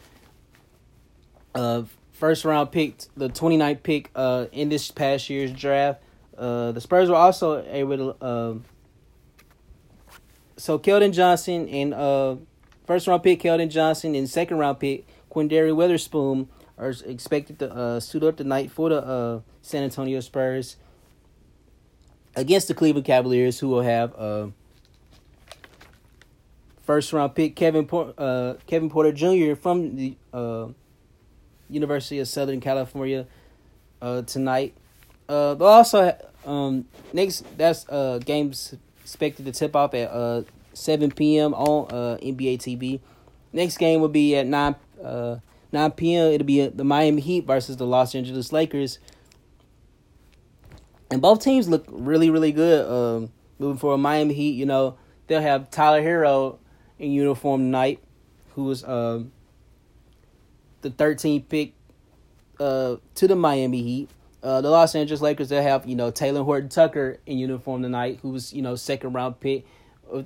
uh 1.55 1.83
first 2.13 2.45
round 2.45 2.71
pick 2.71 2.97
the 3.15 3.29
29th 3.29 3.83
pick 3.83 4.11
uh 4.15 4.45
in 4.51 4.69
this 4.69 4.91
past 4.91 5.29
year's 5.29 5.51
draft. 5.51 6.01
Uh 6.37 6.71
the 6.71 6.81
Spurs 6.81 7.09
were 7.09 7.15
also 7.15 7.65
able 7.67 8.13
to 8.13 8.25
um 8.25 8.65
so 10.57 10.77
Keldon 10.79 11.13
Johnson 11.13 11.67
and 11.69 11.93
uh 11.93 12.35
first 12.85 13.07
round 13.07 13.23
pick 13.23 13.41
Keldon 13.41 13.69
Johnson 13.69 14.15
and 14.15 14.29
second 14.29 14.57
round 14.57 14.79
pick 14.79 15.07
Quinndary 15.31 15.71
Weatherspoon 15.71 16.47
are 16.77 16.93
expected 17.05 17.59
to 17.59 17.73
uh 17.73 17.99
suit 17.99 18.23
up 18.23 18.37
tonight 18.37 18.71
for 18.71 18.89
the 18.89 19.01
uh 19.03 19.39
San 19.61 19.83
Antonio 19.83 20.19
Spurs 20.19 20.77
against 22.37 22.67
the 22.67 22.73
Cleveland 22.73 23.05
Cavaliers, 23.05 23.59
who 23.59 23.67
will 23.67 23.81
have 23.81 24.15
uh, 24.15 24.47
first 26.83 27.11
round 27.11 27.35
pick 27.35 27.55
Kevin 27.55 27.85
Por- 27.85 28.13
uh, 28.17 28.53
Kevin 28.67 28.89
Porter 28.89 29.11
Jr. 29.11 29.55
from 29.55 29.95
the 29.95 30.15
uh, 30.31 30.67
University 31.69 32.19
of 32.19 32.27
Southern 32.27 32.61
California 32.61 33.25
uh, 34.01 34.21
tonight. 34.21 34.75
Uh, 35.27 35.55
but 35.55 35.65
also 35.65 36.17
um, 36.45 36.85
next 37.13 37.45
that's 37.57 37.87
uh, 37.89 38.19
games 38.23 38.75
expected 39.01 39.45
to 39.45 39.51
tip 39.51 39.75
off 39.75 39.93
at 39.93 40.09
uh, 40.09 40.43
seven 40.73 41.11
p.m. 41.11 41.53
on 41.53 41.91
uh, 41.91 42.17
NBA 42.21 42.59
TV. 42.59 42.99
Next 43.53 43.77
game 43.77 44.01
will 44.01 44.07
be 44.09 44.35
at 44.35 44.47
nine 44.47 44.75
uh, 45.03 45.37
nine 45.71 45.91
p.m. 45.91 46.31
It'll 46.31 46.45
be 46.45 46.67
the 46.67 46.83
Miami 46.83 47.21
Heat 47.21 47.45
versus 47.45 47.77
the 47.77 47.85
Los 47.85 48.15
Angeles 48.15 48.51
Lakers 48.51 48.99
and 51.09 51.21
both 51.21 51.43
teams 51.43 51.69
look 51.69 51.85
really, 51.89 52.29
really 52.29 52.51
good. 52.51 52.87
Um, 52.89 53.31
moving 53.59 53.77
forward, 53.77 53.99
Miami 53.99 54.33
Heat, 54.33 54.51
you 54.51 54.65
know, 54.65 54.97
they'll 55.27 55.41
have 55.41 55.71
Tyler 55.71 56.01
Herro 56.01 56.57
in 56.99 57.11
uniform 57.11 57.61
tonight, 57.61 57.99
who 58.55 58.65
was 58.65 58.83
um, 58.83 59.31
the 60.81 60.89
13th 60.89 61.47
pick 61.47 61.73
uh, 62.59 62.97
to 63.15 63.27
the 63.27 63.35
Miami 63.35 63.81
Heat. 63.83 64.09
Uh, 64.47 64.61
the 64.61 64.69
Los 64.69 64.95
Angeles 64.95 65.19
Lakers, 65.19 65.49
they'll 65.49 65.61
have, 65.61 65.85
you 65.85 65.97
know, 65.97 66.09
Talen 66.09 66.45
Horton 66.45 66.69
Tucker 66.69 67.19
in 67.25 67.37
uniform 67.37 67.81
tonight, 67.81 68.19
who 68.21 68.29
was, 68.29 68.53
you 68.53 68.61
know, 68.61 68.75
second 68.75 69.11
round 69.11 69.41
pick 69.41 69.65
uh, 70.09 70.23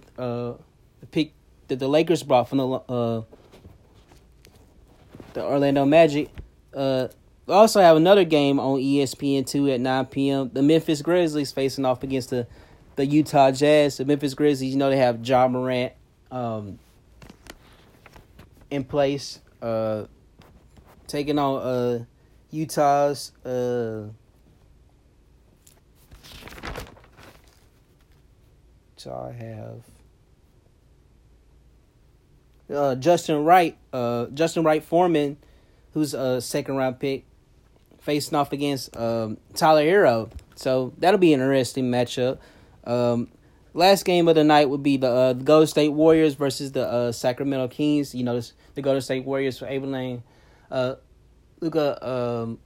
the 1.00 1.06
pick 1.10 1.34
that 1.70 1.80
the 1.80 1.88
Lakers 1.88 2.22
brought 2.22 2.48
from 2.48 2.60
the 2.60 2.68
uh 2.68 3.24
the 5.34 5.44
Orlando 5.44 5.86
Magic. 5.86 6.30
Uh, 6.72 7.08
we 7.48 7.54
also 7.56 7.82
have 7.82 7.98
another 7.98 8.24
game 8.24 8.60
on 8.60 8.80
ESPN 8.80 9.48
two 9.48 9.72
at 9.72 9.80
nine 9.80 10.06
p.m. 10.06 10.52
The 10.54 10.62
Memphis 10.62 11.02
Grizzlies 11.02 11.52
facing 11.52 11.84
off 11.84 12.04
against 12.04 12.30
the 12.30 12.46
the 12.98 13.08
Utah 13.08 13.50
Jazz. 13.50 13.98
The 13.98 14.06
Memphis 14.06 14.36
Grizzlies, 14.36 14.72
you 14.72 14.78
know, 14.78 14.92
they 14.92 14.98
have 14.98 15.26
Ja 15.28 15.48
Morant 15.48 15.94
um, 16.30 16.78
in 18.70 18.84
place, 18.84 19.40
uh, 19.64 20.06
taking 21.08 21.40
on 21.40 21.62
uh, 21.64 22.06
Utah's. 22.52 23.32
Uh, 23.46 24.10
so 28.98 29.12
I 29.14 29.32
have 29.32 29.84
uh, 32.74 32.96
Justin 32.96 33.44
Wright, 33.44 33.78
uh, 33.94 34.28
Justin 34.28 34.64
Wright 34.64 34.84
Foreman, 34.84 35.38
who's 35.94 36.14
a 36.14 36.42
second 36.42 36.76
round 36.78 37.00
pick, 37.00 37.26
facing 38.00 38.38
off 38.38 38.54
against 38.54 38.96
um, 38.96 39.38
Tyler 39.54 39.84
Herro. 39.84 40.32
So 40.56 40.94
that'll 40.98 41.20
be 41.20 41.34
an 41.34 41.42
interesting 41.42 41.92
matchup. 41.92 42.40
Um, 42.84 43.30
last 43.74 44.06
game 44.06 44.28
of 44.28 44.36
the 44.36 44.44
night 44.44 44.70
would 44.70 44.84
be 44.84 44.98
the, 44.98 45.10
uh, 45.10 45.34
Golden 45.34 45.68
State 45.68 45.90
Warriors 45.90 46.36
versus 46.36 46.72
the 46.72 46.88
uh, 46.88 47.12
Sacramento 47.12 47.68
Kings. 47.70 48.16
You 48.16 48.24
know, 48.24 48.42
the 48.76 48.82
Golden 48.82 49.02
State 49.02 49.26
Warriors 49.26 49.58
for 49.58 49.66
Abilene. 49.66 50.24
Uh, 50.70 50.96
Luca 51.62 52.04
um, 52.08 52.58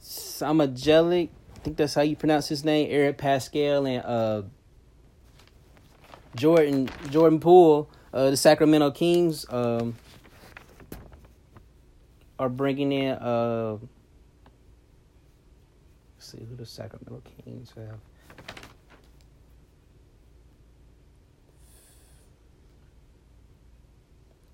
Samajelic, 0.00 1.28
I 1.54 1.58
think 1.58 1.76
that's 1.76 1.92
how 1.92 2.00
you 2.00 2.16
pronounce 2.16 2.48
his 2.48 2.64
name. 2.64 2.88
Eric 2.90 3.18
Paschall 3.18 3.86
and 3.86 4.02
uh, 4.06 4.42
Jordan 6.34 6.88
Jordan 7.10 7.40
Poole. 7.40 7.90
Uh, 8.14 8.30
the 8.30 8.36
Sacramento 8.38 8.90
Kings 8.92 9.44
um, 9.50 9.96
are 12.38 12.48
bringing 12.48 12.90
in. 12.90 13.12
Uh, 13.16 13.76
let's 16.16 16.32
see 16.32 16.38
who 16.48 16.56
the 16.56 16.64
Sacramento 16.64 17.22
Kings 17.44 17.74
have. 17.76 17.98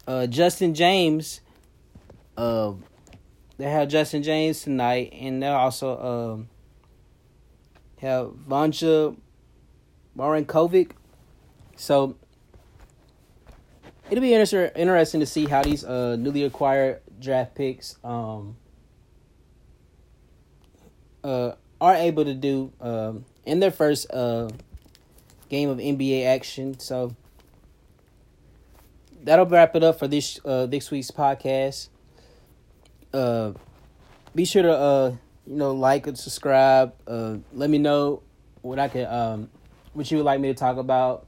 Uh, 0.09 0.27
Justin 0.27 0.75
James. 0.75 1.41
Uh, 2.37 2.73
they 3.63 3.71
have 3.71 3.87
Justin 3.87 4.25
James 4.25 4.61
tonight, 4.63 5.13
and 5.13 5.41
they 5.41 5.47
also 5.47 5.97
um, 5.97 6.49
have 8.01 8.33
Vanja 8.49 9.17
Marinkovic. 10.19 10.91
So 11.77 12.17
it'll 14.11 14.21
be 14.21 14.35
inter- 14.35 14.73
interesting 14.75 15.21
to 15.21 15.27
see 15.27 15.47
how 15.47 15.63
these 15.63 15.85
uh, 15.85 16.17
newly 16.17 16.43
acquired 16.43 17.03
draft 17.21 17.55
picks 17.55 17.99
um, 18.03 18.57
uh, 21.23 21.53
are 21.81 21.95
able 21.95 22.25
to 22.25 22.35
do 22.35 22.73
um, 22.81 23.25
in 23.45 23.61
their 23.61 23.71
first 23.71 24.11
uh, 24.13 24.51
game 25.49 25.69
of 25.69 25.79
NBA 25.79 26.27
action. 26.27 26.81
So 26.81 27.15
that'll 29.23 29.47
wrap 29.47 29.77
it 29.77 29.85
up 29.85 30.01
for 30.01 30.09
this 30.09 30.41
uh, 30.45 30.67
this 30.67 30.91
week's 30.91 31.13
podcast. 31.13 31.91
Uh, 33.13 33.53
be 34.35 34.45
sure 34.45 34.63
to 34.63 34.73
uh, 34.73 35.15
you 35.47 35.57
know 35.57 35.73
like 35.73 36.07
and 36.07 36.19
subscribe. 36.19 36.95
Uh, 37.07 37.37
let 37.53 37.69
me 37.71 37.79
know 37.79 38.23
what 38.63 38.79
I 38.79 38.89
can 38.89 39.07
um, 39.07 39.51
what 39.93 40.11
you 40.11 40.17
would 40.19 40.27
like 40.27 40.41
me 40.41 40.49
to 40.49 40.55
talk 40.55 40.77
about. 40.77 41.27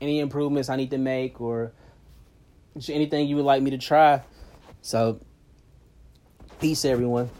Any 0.00 0.20
improvements 0.20 0.68
I 0.68 0.76
need 0.76 0.90
to 0.90 0.98
make 0.98 1.40
or 1.40 1.72
anything 2.88 3.26
you 3.28 3.36
would 3.36 3.44
like 3.44 3.62
me 3.62 3.72
to 3.72 3.78
try. 3.78 4.22
So, 4.80 5.20
peace, 6.60 6.84
everyone. 6.84 7.30